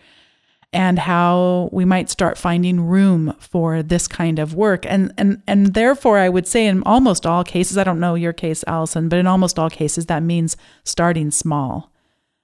and 0.73 0.99
how 0.99 1.69
we 1.71 1.85
might 1.85 2.09
start 2.09 2.37
finding 2.37 2.81
room 2.81 3.35
for 3.39 3.83
this 3.83 4.07
kind 4.07 4.39
of 4.39 4.55
work. 4.55 4.85
And 4.85 5.13
and 5.17 5.41
and 5.47 5.73
therefore 5.73 6.17
I 6.17 6.29
would 6.29 6.47
say 6.47 6.65
in 6.65 6.83
almost 6.83 7.25
all 7.25 7.43
cases, 7.43 7.77
I 7.77 7.83
don't 7.83 7.99
know 7.99 8.15
your 8.15 8.33
case, 8.33 8.63
Allison, 8.67 9.09
but 9.09 9.19
in 9.19 9.27
almost 9.27 9.59
all 9.59 9.69
cases 9.69 10.07
that 10.07 10.23
means 10.23 10.57
starting 10.83 11.31
small. 11.31 11.91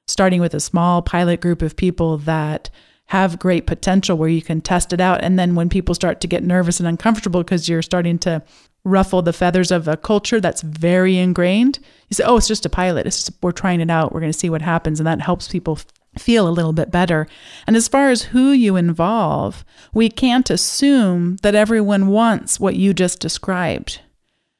Starting 0.07 0.41
with 0.41 0.53
a 0.53 0.59
small 0.59 1.01
pilot 1.01 1.41
group 1.41 1.61
of 1.61 1.75
people 1.75 2.17
that 2.19 2.69
have 3.07 3.39
great 3.39 3.65
potential 3.65 4.17
where 4.17 4.29
you 4.29 4.41
can 4.41 4.61
test 4.61 4.93
it 4.93 5.01
out. 5.01 5.23
And 5.23 5.37
then 5.37 5.55
when 5.55 5.67
people 5.67 5.95
start 5.95 6.21
to 6.21 6.27
get 6.27 6.43
nervous 6.43 6.79
and 6.79 6.87
uncomfortable 6.87 7.41
because 7.41 7.67
you're 7.67 7.81
starting 7.81 8.19
to 8.19 8.43
ruffle 8.83 9.23
the 9.23 9.33
feathers 9.33 9.71
of 9.71 9.87
a 9.87 9.97
culture 9.97 10.39
that's 10.39 10.61
very 10.61 11.17
ingrained, 11.17 11.79
you 12.09 12.13
say, 12.13 12.23
oh, 12.23 12.37
it's 12.37 12.47
just 12.47 12.67
a 12.67 12.69
pilot. 12.69 13.07
It's 13.07 13.25
just, 13.25 13.31
we're 13.41 13.51
trying 13.51 13.81
it 13.81 13.89
out. 13.89 14.13
We're 14.13 14.19
going 14.19 14.31
to 14.31 14.37
see 14.37 14.49
what 14.49 14.61
happens. 14.61 14.99
And 14.99 15.07
that 15.07 15.21
helps 15.21 15.47
people 15.47 15.79
feel 16.19 16.47
a 16.47 16.51
little 16.51 16.73
bit 16.73 16.91
better. 16.91 17.27
And 17.65 17.75
as 17.75 17.87
far 17.87 18.09
as 18.09 18.23
who 18.23 18.51
you 18.51 18.75
involve, 18.75 19.63
we 19.93 20.09
can't 20.09 20.49
assume 20.49 21.37
that 21.37 21.55
everyone 21.55 22.07
wants 22.07 22.59
what 22.59 22.75
you 22.75 22.93
just 22.93 23.19
described. 23.19 24.01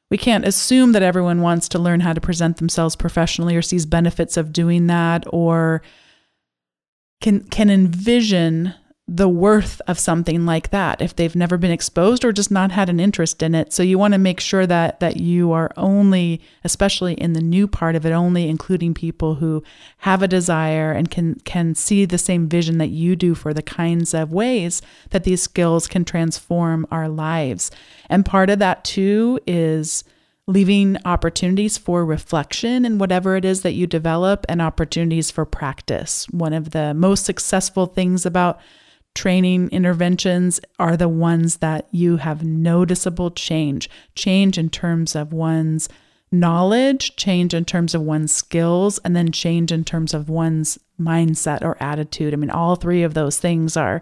We 0.09 0.17
can't 0.17 0.45
assume 0.45 0.93
that 0.93 1.03
everyone 1.03 1.41
wants 1.41 1.69
to 1.69 1.79
learn 1.79 1.99
how 1.99 2.13
to 2.13 2.21
present 2.21 2.57
themselves 2.57 2.95
professionally 2.95 3.55
or 3.55 3.61
sees 3.61 3.85
benefits 3.85 4.37
of 4.37 4.53
doing 4.53 4.87
that 4.87 5.23
or 5.27 5.83
can 7.21 7.41
can 7.49 7.69
envision 7.69 8.73
the 9.11 9.27
worth 9.27 9.81
of 9.87 9.97
something 9.97 10.45
like 10.45 10.69
that 10.69 11.01
if 11.01 11.15
they've 11.15 11.35
never 11.35 11.57
been 11.57 11.71
exposed 11.71 12.23
or 12.23 12.31
just 12.31 12.51
not 12.51 12.71
had 12.71 12.89
an 12.89 12.99
interest 12.99 13.41
in 13.41 13.55
it. 13.55 13.73
So 13.73 13.81
you 13.81 13.97
want 13.97 14.13
to 14.13 14.19
make 14.19 14.39
sure 14.39 14.67
that 14.67 14.99
that 14.99 15.17
you 15.17 15.51
are 15.51 15.71
only, 15.77 16.41
especially 16.63 17.15
in 17.15 17.33
the 17.33 17.41
new 17.41 17.67
part 17.67 17.95
of 17.95 18.05
it, 18.05 18.11
only 18.11 18.47
including 18.47 18.93
people 18.93 19.35
who 19.35 19.63
have 19.99 20.21
a 20.21 20.27
desire 20.27 20.91
and 20.91 21.09
can 21.09 21.39
can 21.43 21.73
see 21.73 22.05
the 22.05 22.19
same 22.19 22.47
vision 22.47 22.77
that 22.77 22.89
you 22.89 23.15
do 23.15 23.33
for 23.33 23.51
the 23.51 23.63
kinds 23.63 24.13
of 24.13 24.31
ways 24.31 24.79
that 25.09 25.23
these 25.23 25.41
skills 25.41 25.87
can 25.87 26.05
transform 26.05 26.85
our 26.91 27.09
lives. 27.09 27.71
And 28.09 28.23
part 28.23 28.51
of 28.51 28.59
that 28.59 28.83
too 28.83 29.39
is 29.47 30.03
leaving 30.45 30.97
opportunities 31.03 31.79
for 31.79 32.05
reflection 32.05 32.85
and 32.85 32.99
whatever 32.99 33.35
it 33.35 33.45
is 33.45 33.63
that 33.63 33.73
you 33.73 33.87
develop 33.87 34.45
and 34.47 34.61
opportunities 34.61 35.31
for 35.31 35.45
practice. 35.45 36.27
One 36.29 36.53
of 36.53 36.71
the 36.71 36.93
most 36.93 37.25
successful 37.25 37.87
things 37.87 38.23
about 38.23 38.59
training 39.15 39.69
interventions 39.69 40.59
are 40.77 40.95
the 40.95 41.09
ones 41.09 41.57
that 41.57 41.87
you 41.91 42.17
have 42.17 42.43
noticeable 42.43 43.31
change 43.31 43.89
change 44.15 44.57
in 44.57 44.69
terms 44.69 45.15
of 45.15 45.33
one's 45.33 45.89
knowledge, 46.31 47.15
change 47.15 47.53
in 47.53 47.65
terms 47.65 47.95
of 47.95 48.01
one's 48.01 48.31
skills, 48.31 48.99
and 48.99 49.15
then 49.15 49.31
change 49.31 49.71
in 49.71 49.83
terms 49.83 50.13
of 50.13 50.29
one's 50.29 50.77
mindset 50.99 51.61
or 51.63 51.81
attitude. 51.81 52.33
I 52.33 52.37
mean, 52.37 52.51
all 52.51 52.75
three 52.75 53.03
of 53.03 53.13
those 53.13 53.39
things 53.39 53.75
are 53.75 54.01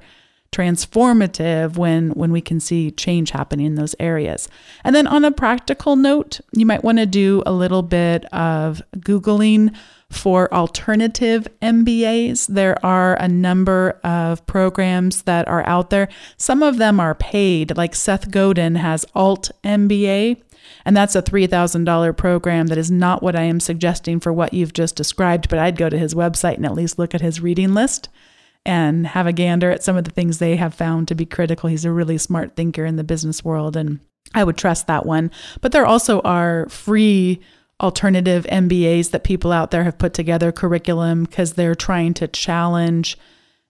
transformative 0.52 1.78
when 1.78 2.10
when 2.12 2.32
we 2.32 2.42
can 2.42 2.60
see 2.60 2.92
change 2.92 3.32
happening 3.32 3.66
in 3.66 3.76
those 3.76 3.96
areas. 4.00 4.48
And 4.84 4.96
then 4.96 5.08
on 5.08 5.26
a 5.26 5.32
practical 5.32 5.96
note, 5.96 6.40
you 6.54 6.66
might 6.66 6.84
want 6.84 6.98
to 7.00 7.06
do 7.06 7.44
a 7.46 7.52
little 7.52 7.84
bit 7.84 8.26
of 8.34 8.82
googling 8.98 9.76
for 10.10 10.52
alternative 10.54 11.48
MBAs. 11.62 12.48
There 12.48 12.84
are 12.86 13.16
a 13.16 13.28
number 13.28 14.00
of 14.04 14.46
programs 14.48 15.24
that 15.24 15.48
are 15.48 15.66
out 15.68 15.90
there. 15.90 16.08
Some 16.38 16.64
of 16.64 16.78
them 16.78 17.00
are 17.00 17.16
paid, 17.16 17.76
like 17.76 17.94
Seth 17.94 18.32
Godin 18.32 18.76
has 18.76 19.06
Alt 19.14 19.52
MBA. 19.64 20.42
And 20.86 20.96
that's 20.96 21.16
a 21.16 21.22
$3,000 21.22 22.16
program 22.16 22.68
that 22.68 22.78
is 22.78 22.92
not 22.92 23.22
what 23.22 23.36
I 23.36 23.44
am 23.44 23.60
suggesting 23.60 24.20
for 24.20 24.32
what 24.32 24.54
you've 24.54 24.74
just 24.74 24.96
described, 24.96 25.50
but 25.50 25.60
I'd 25.60 25.78
go 25.78 25.90
to 25.90 25.98
his 25.98 26.14
website 26.14 26.56
and 26.56 26.66
at 26.66 26.74
least 26.74 27.00
look 27.00 27.14
at 27.14 27.22
his 27.22 27.42
reading 27.42 27.74
list 27.74 28.10
and 28.68 29.08
have 29.08 29.26
a 29.26 29.34
gander 29.34 29.72
at 29.72 29.84
some 29.84 29.98
of 29.98 30.04
the 30.04 30.12
things 30.12 30.38
they 30.38 30.58
have 30.58 30.74
found 30.74 31.08
to 31.08 31.16
be 31.16 31.26
critical. 31.26 31.70
He's 31.70 31.86
a 31.86 31.92
really 31.92 32.18
smart 32.18 32.56
thinker 32.56 32.86
in 32.86 32.98
the 32.98 33.04
business 33.04 33.44
world, 33.44 33.76
and 33.78 34.00
I 34.36 34.44
would 34.44 34.58
trust 34.58 34.88
that 34.88 35.06
one. 35.06 35.32
But 35.62 35.72
there 35.72 35.86
also 35.86 36.20
are 36.22 36.68
free 36.70 37.40
alternative 37.80 38.46
MBAs 38.52 39.12
that 39.12 39.24
people 39.24 39.52
out 39.52 39.72
there 39.72 39.86
have 39.86 39.98
put 39.98 40.14
together 40.14 40.52
curriculum 40.52 41.24
because 41.24 41.54
they're 41.54 41.76
trying 41.76 42.14
to 42.16 42.28
challenge 42.28 43.18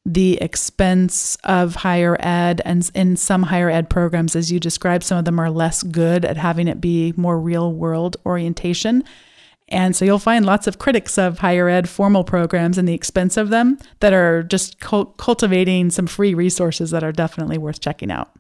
the 0.06 0.36
expense 0.42 1.36
of 1.44 1.76
higher 1.76 2.16
ed 2.22 2.62
and 2.64 2.90
in 2.96 3.18
some 3.18 3.44
higher 3.44 3.70
ed 3.70 3.90
programs 3.90 4.38
as 4.38 4.50
you 4.50 4.58
described 4.58 5.04
some 5.04 5.18
of 5.18 5.26
them 5.26 5.38
are 5.38 5.52
less 5.52 5.84
good 5.84 6.24
at 6.24 6.38
having 6.38 6.70
it 6.70 6.80
be 6.80 7.14
more 7.18 7.38
real 7.38 7.74
world 7.74 8.16
orientation 8.26 9.04
and 9.70 9.96
so 9.96 10.06
you'll 10.06 10.20
find 10.20 10.46
lots 10.46 10.68
of 10.68 10.80
critics 10.80 11.18
of 11.18 11.40
higher 11.40 11.68
ed 11.68 11.90
formal 11.90 12.24
programs 12.24 12.78
and 12.78 12.88
the 12.88 12.94
expense 12.94 13.38
of 13.38 13.50
them 13.50 13.78
that 14.00 14.14
are 14.14 14.44
just 14.44 14.80
cultivating 14.80 15.90
some 15.90 16.08
free 16.08 16.34
resources 16.34 16.92
that 16.92 17.04
are 17.04 17.12
definitely 17.12 17.58
worth 17.58 17.80
checking 17.80 18.12
out 18.12 18.32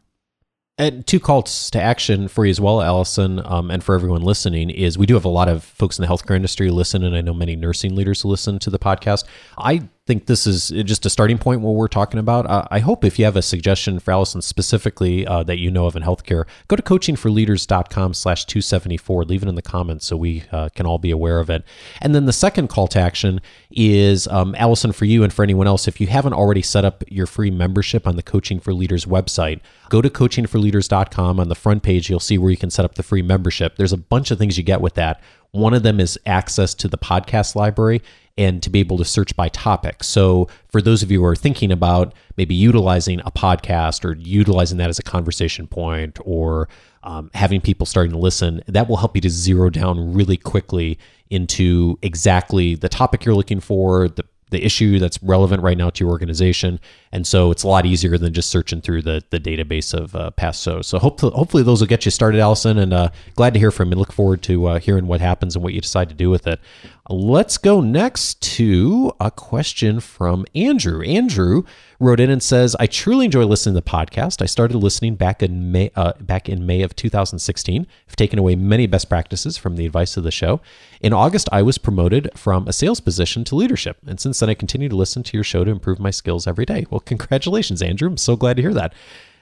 and 0.77 1.05
two 1.07 1.19
calls 1.19 1.71
to 1.71 1.81
action 1.81 2.27
for 2.27 2.45
you 2.45 2.51
as 2.51 2.61
well, 2.61 2.81
Allison, 2.81 3.41
um, 3.45 3.71
and 3.71 3.83
for 3.83 3.95
everyone 3.95 4.21
listening 4.21 4.69
is 4.69 4.97
we 4.97 5.07
do 5.07 5.15
have 5.15 5.25
a 5.25 5.29
lot 5.29 5.49
of 5.49 5.63
folks 5.63 5.97
in 5.97 6.03
the 6.03 6.07
healthcare 6.07 6.35
industry 6.35 6.69
listen, 6.69 7.03
and 7.03 7.15
I 7.15 7.21
know 7.21 7.33
many 7.33 7.55
nursing 7.55 7.95
leaders 7.95 8.23
listen 8.23 8.59
to 8.59 8.69
the 8.69 8.77
podcast. 8.77 9.23
I 9.57 9.89
think 10.07 10.25
this 10.25 10.47
is 10.47 10.69
just 10.69 11.05
a 11.05 11.09
starting 11.09 11.37
point 11.37 11.61
what 11.61 11.75
we're 11.75 11.87
talking 11.87 12.19
about. 12.19 12.45
I 12.71 12.79
hope 12.79 13.03
if 13.03 13.19
you 13.19 13.25
have 13.25 13.35
a 13.35 13.41
suggestion 13.41 13.99
for 13.99 14.11
Allison 14.11 14.41
specifically 14.41 15.27
uh, 15.27 15.43
that 15.43 15.59
you 15.59 15.69
know 15.69 15.85
of 15.85 15.95
in 15.95 16.03
healthcare, 16.03 16.45
go 16.67 16.75
to 16.75 16.81
coachingforleaders.com 16.81 18.13
slash 18.13 18.45
274. 18.45 19.25
Leave 19.25 19.43
it 19.43 19.49
in 19.49 19.55
the 19.55 19.61
comments 19.61 20.07
so 20.07 20.15
we 20.15 20.43
uh, 20.51 20.69
can 20.69 20.85
all 20.85 20.97
be 20.97 21.11
aware 21.11 21.39
of 21.39 21.49
it. 21.49 21.63
And 22.01 22.15
then 22.15 22.25
the 22.25 22.33
second 22.33 22.69
call 22.69 22.87
to 22.87 22.99
action 22.99 23.41
is 23.69 24.27
um, 24.29 24.55
Allison 24.55 24.93
for 24.93 25.05
you 25.05 25.23
and 25.23 25.33
for 25.33 25.43
anyone 25.43 25.67
else. 25.67 25.87
If 25.87 25.99
you 25.99 26.07
haven't 26.07 26.33
already 26.33 26.61
set 26.61 26.85
up 26.85 27.03
your 27.09 27.27
free 27.27 27.51
membership 27.51 28.07
on 28.07 28.15
the 28.15 28.23
Coaching 28.23 28.59
for 28.59 28.73
Leaders 28.73 29.05
website, 29.05 29.59
go 29.89 30.01
to 30.01 30.09
coachingforleaders.com. 30.09 31.39
On 31.39 31.49
the 31.49 31.55
front 31.55 31.83
page, 31.83 32.09
you'll 32.09 32.19
see 32.19 32.37
where 32.37 32.49
you 32.49 32.57
can 32.57 32.69
set 32.69 32.85
up 32.85 32.95
the 32.95 33.03
free 33.03 33.21
membership. 33.21 33.75
There's 33.75 33.93
a 33.93 33.97
bunch 33.97 34.31
of 34.31 34.37
things 34.37 34.57
you 34.57 34.63
get 34.63 34.81
with 34.81 34.93
that. 34.93 35.21
One 35.51 35.73
of 35.73 35.83
them 35.83 35.99
is 35.99 36.19
access 36.25 36.73
to 36.75 36.87
the 36.87 36.97
podcast 36.97 37.55
library 37.55 38.01
and 38.37 38.61
to 38.61 38.69
be 38.69 38.79
able 38.79 38.97
to 38.97 39.05
search 39.05 39.35
by 39.35 39.49
topic. 39.49 40.03
So, 40.03 40.47
for 40.69 40.81
those 40.81 41.01
of 41.01 41.09
you 41.09 41.21
who 41.21 41.25
are 41.25 41.35
thinking 41.35 41.71
about 41.71 42.13
maybe 42.37 42.53
utilizing 42.53 43.19
a 43.21 43.31
podcast 43.31 44.05
or 44.05 44.15
utilizing 44.15 44.77
that 44.77 44.89
as 44.89 44.99
a 44.99 45.03
conversation 45.03 45.67
point 45.67 46.19
or 46.23 46.69
um, 47.03 47.31
having 47.33 47.61
people 47.61 47.85
starting 47.85 48.11
to 48.11 48.17
listen, 48.17 48.61
that 48.67 48.87
will 48.87 48.97
help 48.97 49.15
you 49.15 49.21
to 49.21 49.29
zero 49.29 49.69
down 49.69 50.13
really 50.13 50.37
quickly 50.37 50.99
into 51.29 51.97
exactly 52.01 52.75
the 52.75 52.89
topic 52.89 53.25
you're 53.25 53.35
looking 53.35 53.59
for, 53.59 54.07
the 54.07 54.23
the 54.49 54.63
issue 54.63 54.99
that's 54.99 55.21
relevant 55.21 55.61
right 55.61 55.77
now 55.77 55.89
to 55.89 56.03
your 56.03 56.11
organization. 56.11 56.79
And 57.11 57.27
so 57.27 57.51
it's 57.51 57.63
a 57.63 57.67
lot 57.67 57.85
easier 57.85 58.17
than 58.17 58.33
just 58.33 58.49
searching 58.49 58.81
through 58.81 59.01
the, 59.01 59.23
the 59.29 59.39
database 59.39 59.93
of 59.93 60.15
uh, 60.15 60.31
past 60.31 60.63
shows. 60.63 60.87
So 60.87 60.99
hopefully, 60.99 61.33
hopefully 61.35 61.63
those 61.63 61.81
will 61.81 61.87
get 61.87 62.05
you 62.05 62.11
started, 62.11 62.39
Allison, 62.39 62.77
and 62.77 62.93
uh, 62.93 63.09
glad 63.35 63.53
to 63.53 63.59
hear 63.59 63.71
from 63.71 63.91
you. 63.91 63.97
Look 63.97 64.13
forward 64.13 64.41
to 64.43 64.67
uh, 64.67 64.79
hearing 64.79 65.07
what 65.07 65.21
happens 65.21 65.55
and 65.55 65.63
what 65.63 65.73
you 65.73 65.81
decide 65.81 66.09
to 66.09 66.15
do 66.15 66.29
with 66.29 66.47
it. 66.47 66.59
Let's 67.09 67.57
go 67.57 67.79
next 67.79 68.41
to 68.57 69.13
a 69.17 69.31
question 69.31 70.01
from 70.01 70.45
Andrew. 70.53 71.01
Andrew 71.03 71.63
wrote 72.01 72.19
in 72.19 72.29
and 72.29 72.43
says, 72.43 72.75
"I 72.81 72.85
truly 72.85 73.23
enjoy 73.23 73.45
listening 73.45 73.75
to 73.75 73.81
the 73.81 73.89
podcast. 73.89 74.41
I 74.41 74.45
started 74.45 74.77
listening 74.77 75.15
back 75.15 75.41
in 75.41 75.71
May, 75.71 75.89
uh, 75.95 76.13
back 76.19 76.49
in 76.49 76.65
May 76.65 76.81
of 76.81 76.97
2016. 76.97 77.87
I've 78.09 78.17
taken 78.17 78.37
away 78.37 78.57
many 78.57 78.87
best 78.87 79.07
practices 79.07 79.55
from 79.55 79.77
the 79.77 79.85
advice 79.85 80.17
of 80.17 80.25
the 80.25 80.31
show. 80.31 80.59
In 80.99 81.13
August, 81.13 81.47
I 81.49 81.61
was 81.61 81.77
promoted 81.77 82.29
from 82.35 82.67
a 82.67 82.73
sales 82.73 82.99
position 82.99 83.45
to 83.45 83.55
leadership, 83.55 83.99
and 84.05 84.19
since 84.19 84.41
then, 84.41 84.49
I 84.49 84.53
continue 84.53 84.89
to 84.89 84.95
listen 84.97 85.23
to 85.23 85.37
your 85.37 85.45
show 85.45 85.63
to 85.63 85.71
improve 85.71 85.99
my 85.99 86.11
skills 86.11 86.45
every 86.45 86.65
day. 86.65 86.87
Well, 86.89 86.99
congratulations, 86.99 87.81
Andrew. 87.81 88.09
I'm 88.09 88.17
so 88.17 88.35
glad 88.35 88.57
to 88.57 88.63
hear 88.63 88.73
that." 88.73 88.93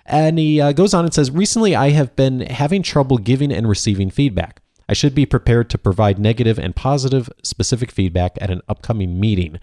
And 0.06 0.38
he 0.38 0.62
uh, 0.62 0.72
goes 0.72 0.94
on 0.94 1.04
and 1.04 1.12
says, 1.12 1.32
Recently, 1.32 1.76
I 1.76 1.90
have 1.90 2.16
been 2.16 2.42
having 2.42 2.84
trouble 2.84 3.18
giving 3.18 3.52
and 3.52 3.68
receiving 3.68 4.12
feedback. 4.12 4.62
I 4.88 4.94
should 4.94 5.16
be 5.16 5.26
prepared 5.26 5.70
to 5.72 5.78
provide 5.78 6.20
negative 6.20 6.60
and 6.60 6.76
positive 6.76 7.30
specific 7.44 7.92
feedback 7.92 8.38
at 8.40 8.52
an 8.52 8.62
upcoming 8.68 9.20
meeting. 9.20 9.60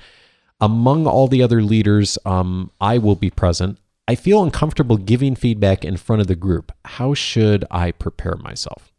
Among 0.60 1.06
all 1.06 1.28
the 1.28 1.42
other 1.42 1.62
leaders, 1.62 2.18
um, 2.24 2.70
I 2.80 2.98
will 2.98 3.16
be 3.16 3.30
present. 3.30 3.78
I 4.08 4.14
feel 4.14 4.42
uncomfortable 4.42 4.96
giving 4.96 5.34
feedback 5.34 5.84
in 5.84 5.96
front 5.96 6.22
of 6.22 6.28
the 6.28 6.34
group. 6.34 6.72
How 6.84 7.14
should 7.14 7.64
I 7.70 7.92
prepare 7.92 8.36
myself? 8.36 8.92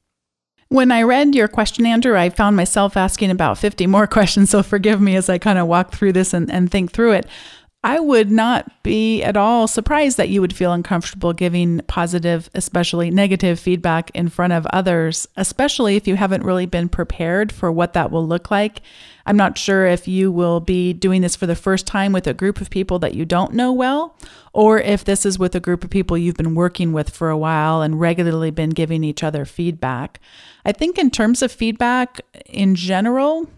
When 0.69 0.91
I 0.91 1.03
read 1.03 1.35
your 1.35 1.47
question, 1.47 1.85
Andrew, 1.85 2.17
I 2.17 2.29
found 2.29 2.55
myself 2.55 2.97
asking 2.97 3.29
about 3.29 3.57
50 3.57 3.85
more 3.85 4.07
questions. 4.17 4.49
So 4.49 4.63
forgive 4.63 4.99
me 4.99 5.15
as 5.15 5.29
I 5.29 5.37
kind 5.37 5.59
of 5.59 5.67
walk 5.67 5.93
through 5.93 6.13
this 6.13 6.33
and, 6.33 6.51
and 6.51 6.71
think 6.71 6.91
through 6.91 7.11
it. 7.11 7.27
I 7.85 7.99
would 7.99 8.31
not 8.31 8.81
be 8.81 9.21
at 9.23 9.35
all 9.35 9.67
surprised 9.67 10.15
that 10.15 10.29
you 10.29 10.39
would 10.39 10.55
feel 10.55 10.71
uncomfortable 10.71 11.33
giving 11.33 11.81
positive, 11.87 12.49
especially 12.53 13.11
negative 13.11 13.59
feedback 13.59 14.09
in 14.13 14.29
front 14.29 14.53
of 14.53 14.65
others, 14.67 15.27
especially 15.35 15.97
if 15.97 16.07
you 16.07 16.15
haven't 16.15 16.45
really 16.45 16.65
been 16.65 16.87
prepared 16.87 17.51
for 17.51 17.69
what 17.69 17.91
that 17.91 18.09
will 18.09 18.25
look 18.25 18.49
like. 18.49 18.81
I'm 19.25 19.35
not 19.35 19.57
sure 19.57 19.85
if 19.85 20.07
you 20.07 20.31
will 20.31 20.61
be 20.61 20.93
doing 20.93 21.21
this 21.21 21.35
for 21.35 21.45
the 21.45 21.57
first 21.57 21.85
time 21.85 22.13
with 22.13 22.25
a 22.25 22.33
group 22.33 22.61
of 22.61 22.69
people 22.69 22.99
that 22.99 23.15
you 23.15 23.25
don't 23.25 23.53
know 23.53 23.73
well, 23.73 24.15
or 24.53 24.79
if 24.79 25.03
this 25.03 25.25
is 25.25 25.37
with 25.37 25.53
a 25.53 25.59
group 25.59 25.83
of 25.83 25.89
people 25.89 26.17
you've 26.17 26.37
been 26.37 26.55
working 26.55 26.93
with 26.93 27.09
for 27.09 27.29
a 27.29 27.37
while 27.37 27.81
and 27.81 27.99
regularly 27.99 28.51
been 28.51 28.69
giving 28.69 29.03
each 29.03 29.23
other 29.23 29.43
feedback. 29.43 30.21
I 30.65 30.71
think, 30.71 30.97
in 30.97 31.11
terms 31.11 31.41
of 31.41 31.51
feedback 31.51 32.21
in 32.45 32.75
general, 32.75 33.49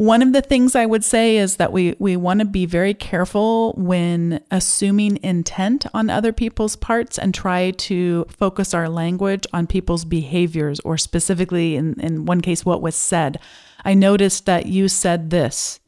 one 0.00 0.22
of 0.22 0.32
the 0.32 0.40
things 0.40 0.74
I 0.74 0.86
would 0.86 1.04
say 1.04 1.36
is 1.36 1.56
that 1.56 1.74
we, 1.74 1.94
we 1.98 2.16
want 2.16 2.40
to 2.40 2.46
be 2.46 2.64
very 2.64 2.94
careful 2.94 3.74
when 3.76 4.42
assuming 4.50 5.22
intent 5.22 5.84
on 5.92 6.08
other 6.08 6.32
people's 6.32 6.74
parts 6.74 7.18
and 7.18 7.34
try 7.34 7.72
to 7.72 8.24
focus 8.30 8.72
our 8.72 8.88
language 8.88 9.46
on 9.52 9.66
people's 9.66 10.06
behaviors 10.06 10.80
or 10.86 10.96
specifically, 10.96 11.76
in, 11.76 12.00
in 12.00 12.24
one 12.24 12.40
case, 12.40 12.64
what 12.64 12.80
was 12.80 12.94
said. 12.94 13.38
I 13.84 13.92
noticed 13.92 14.46
that 14.46 14.64
you 14.64 14.88
said 14.88 15.28
this. 15.28 15.80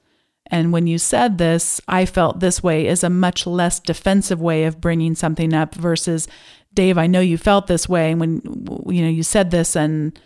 And 0.48 0.74
when 0.74 0.86
you 0.86 0.98
said 0.98 1.38
this, 1.38 1.80
I 1.88 2.04
felt 2.04 2.40
this 2.40 2.62
way 2.62 2.86
is 2.86 3.02
a 3.02 3.08
much 3.08 3.46
less 3.46 3.80
defensive 3.80 4.42
way 4.42 4.64
of 4.64 4.78
bringing 4.78 5.14
something 5.14 5.54
up 5.54 5.74
versus, 5.74 6.28
Dave, 6.74 6.98
I 6.98 7.06
know 7.06 7.20
you 7.20 7.38
felt 7.38 7.66
this 7.66 7.88
way. 7.88 8.10
And 8.10 8.20
when, 8.20 8.42
you 8.94 9.00
know, 9.00 9.08
you 9.08 9.22
said 9.22 9.50
this 9.50 9.74
and, 9.74 10.20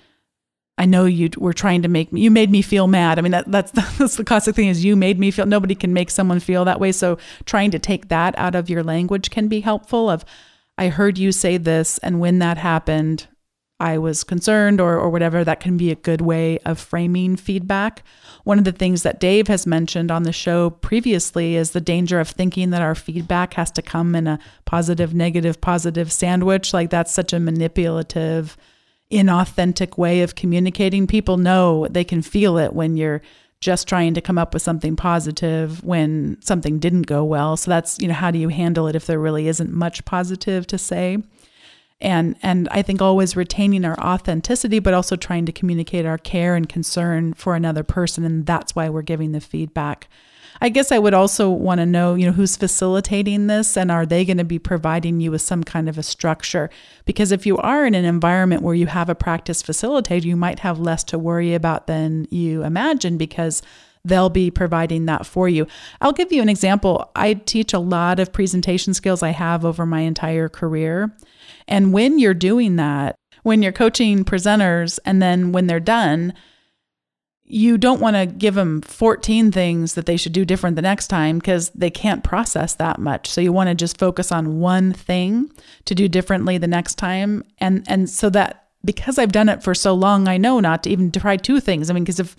I 0.79 0.85
know 0.85 1.07
you 1.07 1.31
were 1.39 1.55
trying 1.55 1.83
to 1.83 1.89
make 1.89 2.13
me, 2.13 2.21
you 2.21 2.31
made 2.31 2.51
me 2.51 2.61
feel 2.61 2.87
mad. 2.87 3.19
I 3.19 3.23
mean, 3.23 3.33
that, 3.33 3.51
that's, 3.51 3.71
that's 3.99 4.17
the 4.17 4.25
classic 4.25 4.55
thing 4.55 4.69
is 4.69 4.85
you 4.85 4.97
made 4.97 5.19
me 5.19 5.31
feel, 5.31 5.47
nobody 5.47 5.75
can 5.75 5.93
make 5.93 6.11
someone 6.11 6.41
feel 6.41 6.65
that 6.65 6.81
way. 6.81 6.93
So 6.93 7.19
trying 7.45 7.71
to 7.71 7.79
take 7.79 8.09
that 8.09 8.39
out 8.39 8.55
of 8.55 8.69
your 8.69 8.83
language 8.83 9.31
can 9.31 9.49
be 9.49 9.61
helpful 9.61 10.11
of, 10.11 10.25
I 10.79 10.89
heard 10.89 11.17
you 11.17 11.33
say 11.33 11.57
this. 11.57 11.99
And 11.99 12.21
when 12.21 12.39
that 12.41 12.59
happened, 12.59 13.27
I 13.79 13.99
was 13.99 14.25
concerned 14.25 14.81
or, 14.81 14.99
or 14.99 15.11
whatever, 15.11 15.45
that 15.45 15.61
can 15.61 15.77
be 15.77 15.91
a 15.91 15.97
good 15.97 16.23
way 16.23 16.59
of 16.61 16.79
framing 16.79 17.37
feedback. 17.37 18.03
One 18.45 18.59
of 18.59 18.65
the 18.65 18.73
things 18.73 19.03
that 19.03 19.21
Dave 19.21 19.49
has 19.49 19.67
mentioned 19.67 20.11
on 20.11 20.23
the 20.23 20.33
show 20.33 20.71
previously 20.71 21.57
is 21.57 21.73
the 21.73 21.81
danger 21.81 22.19
of 22.19 22.29
thinking 22.31 22.71
that 22.71 22.81
our 22.81 22.95
feedback 22.95 23.55
has 23.55 23.71
to 23.73 23.83
come 23.83 24.15
in 24.15 24.27
a 24.27 24.39
positive, 24.65 25.13
negative, 25.13 25.61
positive 25.61 26.11
sandwich. 26.11 26.73
Like 26.73 26.89
that's 26.89 27.13
such 27.13 27.35
a 27.35 27.41
manipulative, 27.41 28.57
inauthentic 29.11 29.97
way 29.97 30.23
of 30.23 30.35
communicating. 30.35 31.07
People 31.07 31.37
know 31.37 31.87
they 31.89 32.05
can 32.05 32.23
feel 32.23 32.59
it 32.59 32.73
when 32.73 32.97
you're 32.97 33.23
just 33.61 33.89
trying 33.89 34.15
to 34.15 34.21
come 34.21 34.39
up 34.39 34.53
with 34.53 34.63
something 34.63 34.97
positive 34.97 35.83
when 35.83 36.37
something 36.43 36.79
didn't 36.79 37.03
go 37.03 37.25
well. 37.25 37.57
So 37.57 37.71
that's, 37.71 37.99
you 38.01 38.09
know, 38.09 38.15
how 38.15 38.31
do 38.31 38.39
you 38.39 38.49
handle 38.49 38.87
it 38.87 38.97
if 38.97 39.07
there 39.07 39.19
really 39.19 39.49
isn't 39.49 39.73
much 39.73 40.05
positive 40.05 40.67
to 40.69 40.79
say? 40.79 41.19
And 41.99 42.37
and 42.43 42.69
I 42.71 42.83
think 42.83 43.01
always 43.01 43.37
retaining 43.37 43.85
our 43.87 43.99
authenticity 43.99 44.81
but 44.81 44.93
also 44.93 45.17
trying 45.17 45.47
to 45.47 45.53
communicate 45.53 46.05
our 46.05 46.19
care 46.19 46.55
and 46.55 46.69
concern 46.69 47.33
for 47.33 47.55
another 47.55 47.83
person 47.83 48.25
and 48.25 48.45
that's 48.45 48.77
why 48.77 48.91
we're 48.91 49.01
giving 49.01 49.33
the 49.33 49.41
feedback. 49.41 50.09
I 50.61 50.69
guess 50.69 50.93
I 50.93 50.99
would 50.99 51.15
also 51.15 51.51
want 51.51 51.81
to 51.81 51.87
know, 51.87 52.15
you 52.15 52.27
know, 52.27 52.33
who's 52.33 52.57
facilitating 52.57 53.47
this 53.47 53.77
and 53.77 53.91
are 53.91 54.07
they 54.07 54.25
going 54.25 54.39
to 54.39 54.45
be 54.45 54.59
providing 54.59 55.21
you 55.21 55.31
with 55.31 55.43
some 55.43 55.65
kind 55.65 55.89
of 55.89 55.99
a 55.99 56.03
structure? 56.03 56.71
Because 57.05 57.33
if 57.33 57.47
you 57.47 57.57
are 57.59 57.87
in 57.87 57.95
an 57.95 58.05
environment 58.05 58.63
where 58.63 58.75
you 58.75 58.87
have 58.87 59.09
a 59.09 59.15
practice 59.15 59.63
facilitator, 59.63 60.25
you 60.25 60.37
might 60.37 60.61
have 60.61 60.79
less 60.79 61.05
to 61.05 61.19
worry 61.19 61.55
about 61.55 61.87
than 61.87 62.27
you 62.31 62.63
imagine 62.63 63.17
because 63.17 63.63
they'll 64.05 64.31
be 64.31 64.51
providing 64.51 65.07
that 65.07 65.27
for 65.27 65.49
you. 65.49 65.67
I'll 66.01 66.13
give 66.13 66.33
you 66.33 66.41
an 66.41 66.49
example. 66.49 67.11
I 67.17 67.35
teach 67.35 67.73
a 67.73 67.79
lot 67.79 68.21
of 68.21 68.33
presentation 68.33 68.95
skills 68.95 69.23
I 69.23 69.31
have 69.31 69.65
over 69.65 69.85
my 69.85 70.01
entire 70.01 70.49
career. 70.49 71.13
And 71.67 71.93
when 71.93 72.19
you're 72.19 72.35
doing 72.35 72.77
that, 72.77 73.17
when 73.43 73.63
you're 73.63 73.73
coaching 73.73 74.25
presenters 74.25 74.99
and 75.05 75.21
then 75.21 75.53
when 75.53 75.67
they're 75.67 75.81
done, 75.81 76.35
you 77.49 77.79
don't 77.79 78.01
want 78.01 78.17
to 78.17 78.27
give 78.27 78.55
them 78.55 78.81
14 78.83 79.53
things 79.53 79.95
that 79.95 80.07
they 80.07 80.17
should 80.17 80.33
do 80.33 80.45
different 80.45 80.75
the 80.75 80.83
next 80.83 81.07
time 81.07 81.39
because 81.39 81.71
they 81.71 81.91
can't 81.91 82.25
process 82.25 82.75
that 82.75 82.99
much. 82.99 83.31
So 83.31 83.41
you 83.41 83.53
want 83.53 83.69
to 83.69 83.75
just 83.75 83.99
focus 83.99 84.33
on 84.33 84.59
one 84.59 84.93
thing 84.93 85.53
to 85.85 85.95
do 85.95 86.09
differently 86.09 86.59
the 86.59 86.67
next 86.67 86.97
time. 86.97 87.45
And 87.59 87.85
and 87.89 88.11
so 88.11 88.31
that 88.31 88.67
because 88.85 89.19
I've 89.19 89.33
done 89.33 89.49
it 89.49 89.63
for 89.63 89.75
so 89.75 89.95
long, 89.95 90.29
I 90.29 90.39
know 90.39 90.61
not 90.61 90.83
to 90.85 90.91
even 90.91 91.13
try 91.13 91.37
two 91.37 91.61
things. 91.61 91.89
I 91.89 91.95
mean, 91.95 92.05
because 92.05 92.21
if 92.21 92.37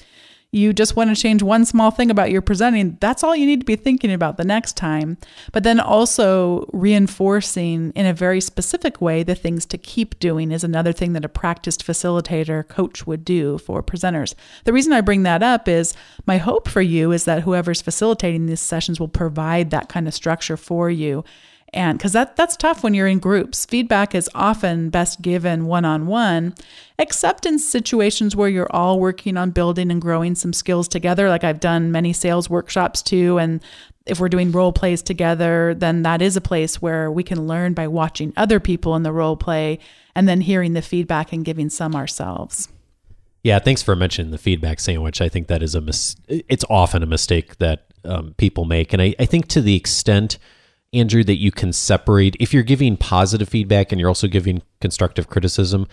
you 0.51 0.71
just 0.71 0.95
want 0.95 1.13
to 1.13 1.21
change 1.21 1.43
one 1.43 1.65
small 1.65 1.91
thing 1.91 2.09
about 2.09 2.31
your 2.31 2.41
presenting, 2.41 2.97
that's 3.01 3.23
all 3.23 3.35
you 3.35 3.45
need 3.45 3.59
to 3.59 3.65
be 3.65 3.75
thinking 3.75 4.13
about 4.13 4.37
the 4.37 4.45
next 4.45 4.77
time. 4.77 5.17
But 5.51 5.63
then 5.63 5.79
also 5.79 6.69
reinforcing 6.71 7.91
in 7.91 8.05
a 8.05 8.13
very 8.13 8.39
specific 8.39 9.01
way 9.01 9.23
the 9.23 9.35
things 9.35 9.65
to 9.67 9.77
keep 9.77 10.17
doing 10.19 10.51
is 10.51 10.63
another 10.63 10.93
thing 10.93 11.13
that 11.13 11.25
a 11.25 11.29
practiced 11.29 11.85
facilitator 11.85 12.65
coach 12.67 13.05
would 13.05 13.25
do 13.25 13.57
for 13.57 13.83
presenters. 13.83 14.35
The 14.63 14.73
reason 14.73 14.93
I 14.93 15.01
bring 15.01 15.23
that 15.23 15.43
up 15.43 15.67
is 15.67 15.93
my 16.25 16.37
hope 16.37 16.69
for 16.69 16.81
you 16.81 17.11
is 17.11 17.25
that 17.25 17.43
whoever's 17.43 17.81
facilitating 17.81 18.45
these 18.45 18.61
sessions 18.61 18.99
will 18.99 19.09
provide 19.09 19.69
that 19.71 19.89
kind 19.89 20.07
of 20.07 20.13
structure 20.13 20.57
for 20.57 20.89
you 20.89 21.25
and 21.77 21.97
because 21.97 22.13
that 22.13 22.35
that's 22.35 22.57
tough 22.57 22.83
when 22.83 22.95
you're 22.95 23.07
in 23.07 23.19
groups. 23.19 23.63
Feedback 23.65 24.15
is 24.15 24.29
often 24.33 24.89
best 24.89 25.21
given 25.21 25.67
one-on-one 25.67 26.55
except 26.97 27.45
in 27.45 27.59
situations 27.59 28.35
where 28.35 28.49
you're 28.49 28.71
all 28.71 28.99
working 28.99 29.37
on 29.37 29.51
building 29.51 29.91
and 29.91 30.01
growing 30.01 30.33
some 30.33 30.53
skills 30.53 30.87
together. 30.87 31.29
Like 31.29 31.43
i've 31.43 31.59
done 31.59 31.91
many 31.91 32.13
sales 32.13 32.49
workshops 32.49 33.03
too 33.03 33.37
and 33.37 33.63
if 34.07 34.19
we're 34.19 34.29
doing 34.29 34.51
role 34.51 34.73
plays 34.73 35.03
together 35.03 35.75
then 35.75 36.01
that 36.01 36.21
is 36.21 36.35
a 36.35 36.41
place 36.41 36.81
where 36.81 37.11
we 37.11 37.23
can 37.23 37.45
learn 37.45 37.73
by 37.73 37.87
watching 37.87 38.33
other 38.35 38.59
people 38.59 38.95
in 38.95 39.03
the 39.03 39.11
role 39.11 39.37
play 39.37 39.77
and 40.15 40.27
then 40.27 40.41
hearing 40.41 40.73
the 40.73 40.81
feedback 40.81 41.31
and 41.31 41.45
giving 41.45 41.69
some 41.69 41.95
ourselves. 41.95 42.69
Yeah 43.43 43.59
thanks 43.59 43.83
for 43.83 43.95
mentioning 43.95 44.31
the 44.31 44.39
feedback 44.39 44.79
sandwich. 44.79 45.21
I 45.21 45.29
think 45.29 45.47
that 45.47 45.61
is 45.61 45.75
a 45.75 45.81
mis- 45.81 46.15
it's 46.27 46.65
often 46.71 47.03
a 47.03 47.07
mistake 47.07 47.57
that 47.57 47.85
um, 48.03 48.33
people 48.37 48.65
make. 48.65 48.93
And 48.93 49.01
I, 49.01 49.13
I 49.19 49.25
think 49.25 49.47
to 49.49 49.61
the 49.61 49.75
extent 49.75 50.39
Andrew, 50.93 51.23
that 51.23 51.37
you 51.37 51.51
can 51.51 51.73
separate 51.73 52.35
if 52.39 52.53
you're 52.53 52.63
giving 52.63 52.97
positive 52.97 53.49
feedback 53.49 53.91
and 53.91 53.99
you're 53.99 54.09
also 54.09 54.27
giving 54.27 54.61
constructive 54.81 55.27
criticism. 55.27 55.87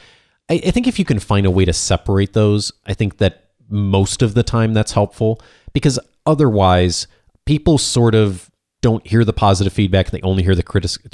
I, 0.49 0.55
I, 0.67 0.71
think 0.71 0.87
if 0.87 0.99
you 0.99 1.05
can 1.05 1.19
find 1.19 1.47
a 1.47 1.51
way 1.51 1.65
to 1.65 1.73
separate 1.73 2.33
those, 2.33 2.73
I 2.87 2.95
think 2.95 3.19
that 3.19 3.51
most 3.69 4.23
of 4.23 4.35
the 4.35 4.43
time 4.43 4.75
that's 4.75 4.93
helpful 4.93 5.41
because 5.73 5.99
otherwise 6.27 7.07
people 7.47 7.79
sort 7.79 8.15
of 8.15 8.51
don't 8.85 9.07
hear 9.07 9.25
the 9.25 9.33
positive 9.33 9.73
feedback. 9.73 10.11
They 10.11 10.21
only 10.21 10.43
hear 10.43 10.55
the 10.55 10.63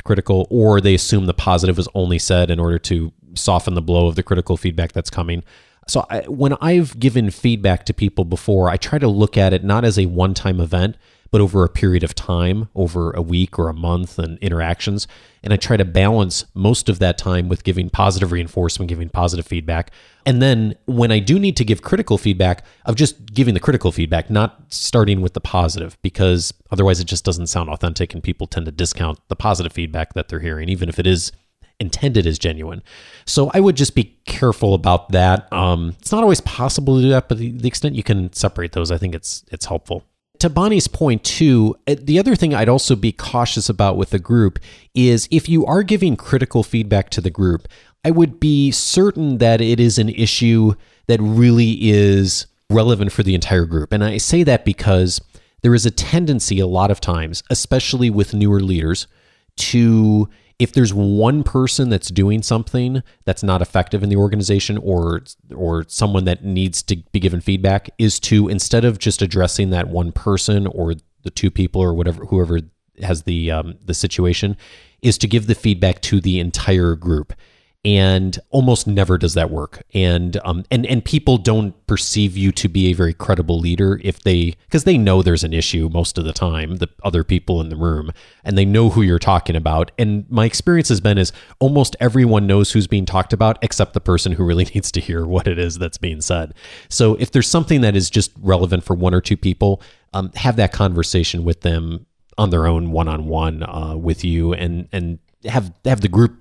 critical, 0.05 0.49
or 0.51 0.81
they 0.81 0.95
assume 0.95 1.27
the 1.27 1.35
positive 1.35 1.79
is 1.79 1.89
only 1.95 2.19
said 2.19 2.51
in 2.51 2.59
order 2.59 2.81
to 2.81 3.13
soften 3.35 3.75
the 3.75 3.83
blow 3.83 4.09
of 4.09 4.17
the 4.17 4.25
critical 4.25 4.57
feedback 4.57 4.91
that's 4.91 5.09
coming. 5.09 5.45
So 5.87 6.05
I, 6.11 6.23
when 6.23 6.55
I've 6.61 6.99
given 6.99 7.31
feedback 7.31 7.85
to 7.87 7.95
people 7.95 8.25
before, 8.25 8.69
I 8.69 8.77
try 8.77 8.99
to 8.99 9.07
look 9.07 9.37
at 9.37 9.53
it 9.53 9.63
not 9.63 9.85
as 9.85 10.01
a 10.01 10.07
one 10.07 10.35
time 10.35 10.61
event, 10.61 10.97
but 11.31 11.41
over 11.41 11.65
a 11.65 11.69
period 11.69 12.03
of 12.03 12.15
time, 12.15 12.69
over 12.75 13.13
a 13.13 13.23
week 13.23 13.59
or 13.59 13.69
a 13.69 13.75
month 13.75 14.19
and 14.19 14.39
interactions. 14.39 15.07
And 15.43 15.53
I 15.53 15.57
try 15.57 15.77
to 15.77 15.85
balance 15.85 16.45
most 16.55 16.89
of 16.89 16.99
that 16.99 17.17
time 17.17 17.49
with 17.49 17.65
giving 17.65 17.89
positive 17.89 18.33
reinforcement, 18.33 18.89
giving 18.89 19.09
positive 19.09 19.47
feedback. 19.47 19.91
And 20.27 20.43
then 20.43 20.75
when 20.87 21.11
I 21.11 21.19
do 21.19 21.39
need 21.39 21.57
to 21.57 21.65
give 21.65 21.83
critical 21.83 22.19
feedback, 22.19 22.65
of 22.85 22.97
just 22.97 23.33
giving 23.33 23.55
the 23.55 23.61
critical 23.61 23.93
feedback, 23.93 24.29
not 24.29 24.61
starting 24.69 25.21
with 25.21 25.35
the 25.35 25.41
positive, 25.41 25.97
because 26.03 26.53
otherwise 26.71 27.01
it 27.01 27.07
just 27.07 27.25
doesn't 27.25 27.47
sound 27.47 27.71
authentic 27.71 28.13
and 28.13 28.23
people 28.23 28.47
tend 28.47 28.67
to 28.67 28.73
discount 28.73 29.19
the 29.29 29.37
positive 29.37 29.73
feedback 29.73 30.15
that 30.15 30.29
they're 30.29 30.41
hearing, 30.41 30.69
even 30.69 30.89
if 30.89 30.99
it 30.99 31.07
is 31.07 31.33
intended 31.79 32.27
as 32.27 32.39
genuine. 32.39 32.83
So 33.25 33.51
I 33.55 33.61
would 33.61 33.77
just 33.77 33.95
be 33.95 34.19
careful 34.27 34.75
about 34.75 35.13
that. 35.13 35.51
Um, 35.51 35.97
it's 36.01 36.13
not 36.13 36.23
always 36.23 36.43
possible 36.43 36.97
to 36.97 37.03
do 37.03 37.09
that, 37.09 37.29
but 37.29 37.39
the, 37.39 37.53
the 37.53 37.69
extent 37.69 37.95
you 37.95 38.03
can 38.03 38.33
separate 38.35 38.73
those, 38.73 38.91
I 38.91 38.99
think 38.99 39.15
it's 39.15 39.45
it's 39.51 39.65
helpful 39.65 40.05
to 40.41 40.51
Bonnie's 40.51 40.89
point 40.89 41.23
too, 41.23 41.77
uh, 41.87 41.97
the 41.99 42.19
other 42.19 42.35
thing 42.35 42.55
I'd 42.55 42.69
also 42.69 42.97
be 42.97 43.13
cautious 43.13 43.69
about 43.69 43.97
with 43.97 44.11
the 44.11 44.19
group 44.19 44.59
is 44.95 45.29
if 45.31 45.49
you 45.49 45.65
are 45.67 45.83
giving 45.83 46.17
critical 46.17 46.63
feedback 46.63 47.11
to 47.11 47.21
the 47.21 47.31
group, 47.31 47.69
I 48.05 48.11
would 48.11 48.41
be 48.41 48.71
certain 48.71 49.39
that 49.39 49.61
it 49.61 49.79
is 49.79 49.99
an 49.99 50.09
issue 50.09 50.75
that 51.07 51.21
really 51.21 51.91
is 51.91 52.47
relevant 52.71 53.13
for 53.13 53.23
the 53.23 53.35
entire 53.35 53.67
group. 53.67 53.93
And 53.93 54.03
I 54.03 54.17
say 54.17 54.43
that 54.45 54.65
because 54.65 55.21
there 55.63 55.75
is 55.75 55.85
a 55.85 55.91
tendency 55.91 56.59
a 56.59 56.67
lot 56.67 56.91
of 56.91 57.01
times, 57.01 57.43
especially 57.51 58.09
with 58.09 58.33
newer 58.33 58.61
leaders, 58.61 59.07
to 59.57 60.29
if 60.61 60.75
there's 60.75 60.93
one 60.93 61.43
person 61.43 61.89
that's 61.89 62.11
doing 62.11 62.43
something 62.43 63.03
that's 63.25 63.43
not 63.43 63.63
effective 63.63 64.03
in 64.03 64.11
the 64.11 64.17
organization 64.17 64.77
or 64.79 65.23
or 65.55 65.85
someone 65.89 66.25
that 66.27 66.45
needs 66.45 66.83
to 66.83 66.97
be 67.13 67.19
given 67.19 67.41
feedback 67.41 67.89
is 67.99 68.21
to 68.21 68.47
instead 68.49 68.85
of 68.85 68.99
just 68.99 69.23
addressing 69.23 69.71
that 69.71 69.89
one 69.89 70.13
person 70.13 70.67
or 70.69 70.95
the 71.23 71.31
two 71.31 71.51
people 71.51 71.81
or 71.81 71.95
whatever 71.95 72.27
whoever 72.27 72.61
has 73.03 73.23
the 73.23 73.51
um, 73.51 73.77
the 73.85 73.95
situation 73.95 74.57
is 75.01 75.17
to 75.17 75.27
give 75.27 75.47
the 75.47 75.55
feedback 75.55 76.03
to 76.03 76.21
the 76.21 76.39
entire 76.39 76.95
group 76.95 77.33
and 77.85 78.39
almost 78.51 78.87
never 78.87 79.17
does 79.17 79.35
that 79.35 79.51
work. 79.51 79.83
And 79.95 80.39
um 80.45 80.65
and 80.71 80.85
and 80.85 81.05
people 81.05 81.39
don't 81.39 81.75
perceive 81.87 82.37
you 82.37 82.53
to 82.53 82.69
be 82.69 82.91
a 82.91 82.93
very 82.93 83.15
credible 83.15 83.59
leader 83.59 84.01
if 84.05 84.23
they 84.23 84.55
because 84.67 84.85
they 84.85 84.99
know 84.99 85.23
there's 85.23 85.45
an 85.45 85.55
issue 85.55 85.89
most 85.91 86.19
of 86.19 86.25
the 86.25 86.33
time 86.33 86.77
the 86.77 86.89
other 87.03 87.25
people 87.25 87.61
in 87.61 87.71
the 87.71 87.77
room 87.77 88.11
and 88.45 88.59
they 88.59 88.67
know 88.67 88.91
who 88.91 89.01
you're 89.03 89.19
talking 89.19 89.57
about. 89.57 89.93
And 89.99 90.31
my 90.31 90.45
experience 90.45 90.91
has 90.91 91.01
been 91.01 91.17
is 91.17 91.33
almost 91.59 91.97
everyone 92.01 92.47
knows 92.47 92.73
who's 92.73 92.87
being 92.87 93.07
talked 93.07 93.33
about 93.33 93.59
except 93.63 93.95
the 93.95 94.01
person 94.01 94.33
who 94.33 94.45
really 94.45 94.65
needs 94.75 94.93
to 94.93 95.01
hear 95.01 95.25
what 95.25 95.47
it 95.47 95.59
is 95.59 95.79
that's 95.79 95.99
being 95.99 96.21
said. 96.21 96.53
So 96.91 97.15
if 97.15 97.31
there's 97.31 97.49
something 97.49 97.81
that 97.81 97.97
is 97.97 98.11
just 98.11 98.33
relevant 98.41 98.85
for 98.85 98.95
one 98.95 99.15
or 99.15 99.23
two 99.23 99.37
people 99.39 99.81
um, 100.13 100.33
have 100.35 100.57
that 100.57 100.73
conversation 100.73 101.45
with 101.45 101.63
them 101.63 102.07
on 102.37 102.51
their 102.51 102.67
own 102.67 102.91
one-on-one 102.91 103.63
uh, 103.63 103.97
with 103.97 104.25
you 104.25 104.53
and 104.53 104.89
and 104.93 105.19
have 105.45 105.73
have 105.85 106.01
the 106.01 106.09
group 106.09 106.37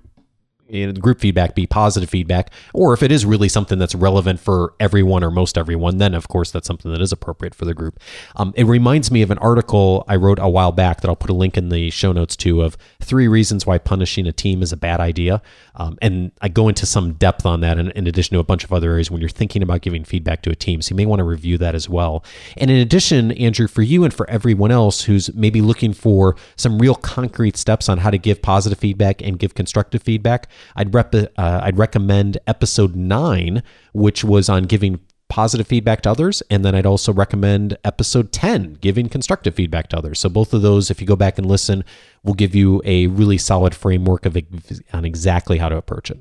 group 1.00 1.20
feedback 1.20 1.56
be 1.56 1.66
positive 1.68 2.10
feedback, 2.10 2.52
or 2.74 2.94
if 2.94 3.04
it 3.04 3.12
is 3.12 3.26
really 3.26 3.50
something 3.50 3.80
that's 3.80 3.96
relevant 3.96 4.40
for 4.40 4.74
everyone 4.80 5.24
or 5.24 5.32
most 5.32 5.58
everyone, 5.58 5.98
then 5.98 6.14
of 6.14 6.28
course 6.28 6.52
that's 6.52 6.68
something 6.68 6.92
that 6.92 7.02
is 7.02 7.12
appropriate 7.12 7.56
for 7.56 7.66
the 7.66 7.74
group. 7.74 8.00
Um, 8.36 8.54
it 8.56 8.66
reminds 8.66 9.12
me 9.12 9.22
of 9.22 9.32
an 9.32 9.38
article 9.40 10.06
I 10.08 10.16
wrote 10.16 10.40
a 10.40 10.50
while 10.50 10.72
back 10.72 11.02
that 11.02 11.10
I'll 11.10 11.16
put 11.16 11.30
a 11.30 11.34
link 11.34 11.58
in 11.58 11.70
the 11.70 11.90
show 11.90 12.12
notes 12.12 12.36
to 12.38 12.62
of 12.62 12.78
three 13.02 13.28
reasons 13.28 13.66
why 13.66 13.78
punishing 13.78 14.28
a 14.28 14.32
team 14.32 14.62
is 14.62 14.72
a 14.72 14.78
bad 14.78 15.00
idea. 15.00 15.42
Um, 15.76 15.98
and 16.02 16.32
I 16.42 16.50
go 16.50 16.68
into 16.68 16.86
some 16.86 17.14
depth 17.14 17.46
on 17.46 17.62
that 17.62 17.78
in, 17.78 17.92
in 17.92 18.08
addition 18.08 18.36
to 18.36 18.40
a 18.40 18.44
bunch 18.44 18.64
of 18.64 18.74
other 18.74 18.92
areas 18.92 19.10
when 19.10 19.22
you're 19.22 19.30
thinking 19.30 19.64
about 19.64 19.82
giving 19.82 20.04
feedback 20.04 20.42
to 20.44 20.52
a 20.52 20.56
team. 20.56 20.82
So 20.82 20.92
you 20.92 20.98
may 20.98 21.06
want 21.06 21.20
to 21.20 21.24
review 21.24 21.58
that 21.60 21.76
as 21.76 21.90
well. 21.90 22.24
And 22.58 22.70
in 22.70 22.78
addition, 22.78 23.32
Andrew, 23.34 23.68
for 23.68 23.82
you 23.82 24.04
and 24.04 24.14
for 24.14 24.30
everyone 24.30 24.72
else 24.72 25.04
who's 25.04 25.34
maybe 25.34 25.62
looking 25.62 25.94
for 25.94 26.36
some 26.56 26.80
real 26.80 26.96
concrete 26.96 27.58
steps 27.58 27.90
on 27.90 28.00
how 28.00 28.10
to 28.10 28.18
give 28.18 28.42
positive 28.42 28.78
feedback 28.78 29.22
and 29.22 29.40
give 29.40 29.56
constructive 29.56 30.04
feedback, 30.04 30.48
I'd 30.76 30.94
rep- 30.94 31.14
uh, 31.14 31.30
I'd 31.38 31.78
recommend 31.78 32.38
episode 32.48 32.96
nine, 32.96 33.64
which 33.94 34.24
was 34.24 34.50
on 34.50 34.64
giving 34.64 35.00
positive 35.30 35.68
feedback 35.68 36.02
to 36.02 36.10
others, 36.10 36.42
and 36.50 36.66
then 36.66 36.74
I'd 36.74 36.88
also 36.88 37.14
recommend 37.14 37.78
episode 37.84 38.32
ten, 38.32 38.74
giving 38.82 39.10
constructive 39.10 39.54
feedback 39.54 39.90
to 39.90 39.98
others. 39.98 40.20
So 40.20 40.28
both 40.28 40.54
of 40.54 40.64
those, 40.64 40.90
if 40.90 41.00
you 41.02 41.08
go 41.08 41.16
back 41.16 41.38
and 41.38 41.48
listen, 41.48 41.84
will 42.24 42.34
give 42.34 42.56
you 42.56 42.82
a 42.84 43.08
really 43.08 43.38
solid 43.38 43.76
framework 43.76 44.26
of 44.26 44.36
on 44.92 45.06
exactly 45.06 45.60
how 45.60 45.70
to 45.70 45.78
approach 45.78 46.10
it. 46.10 46.20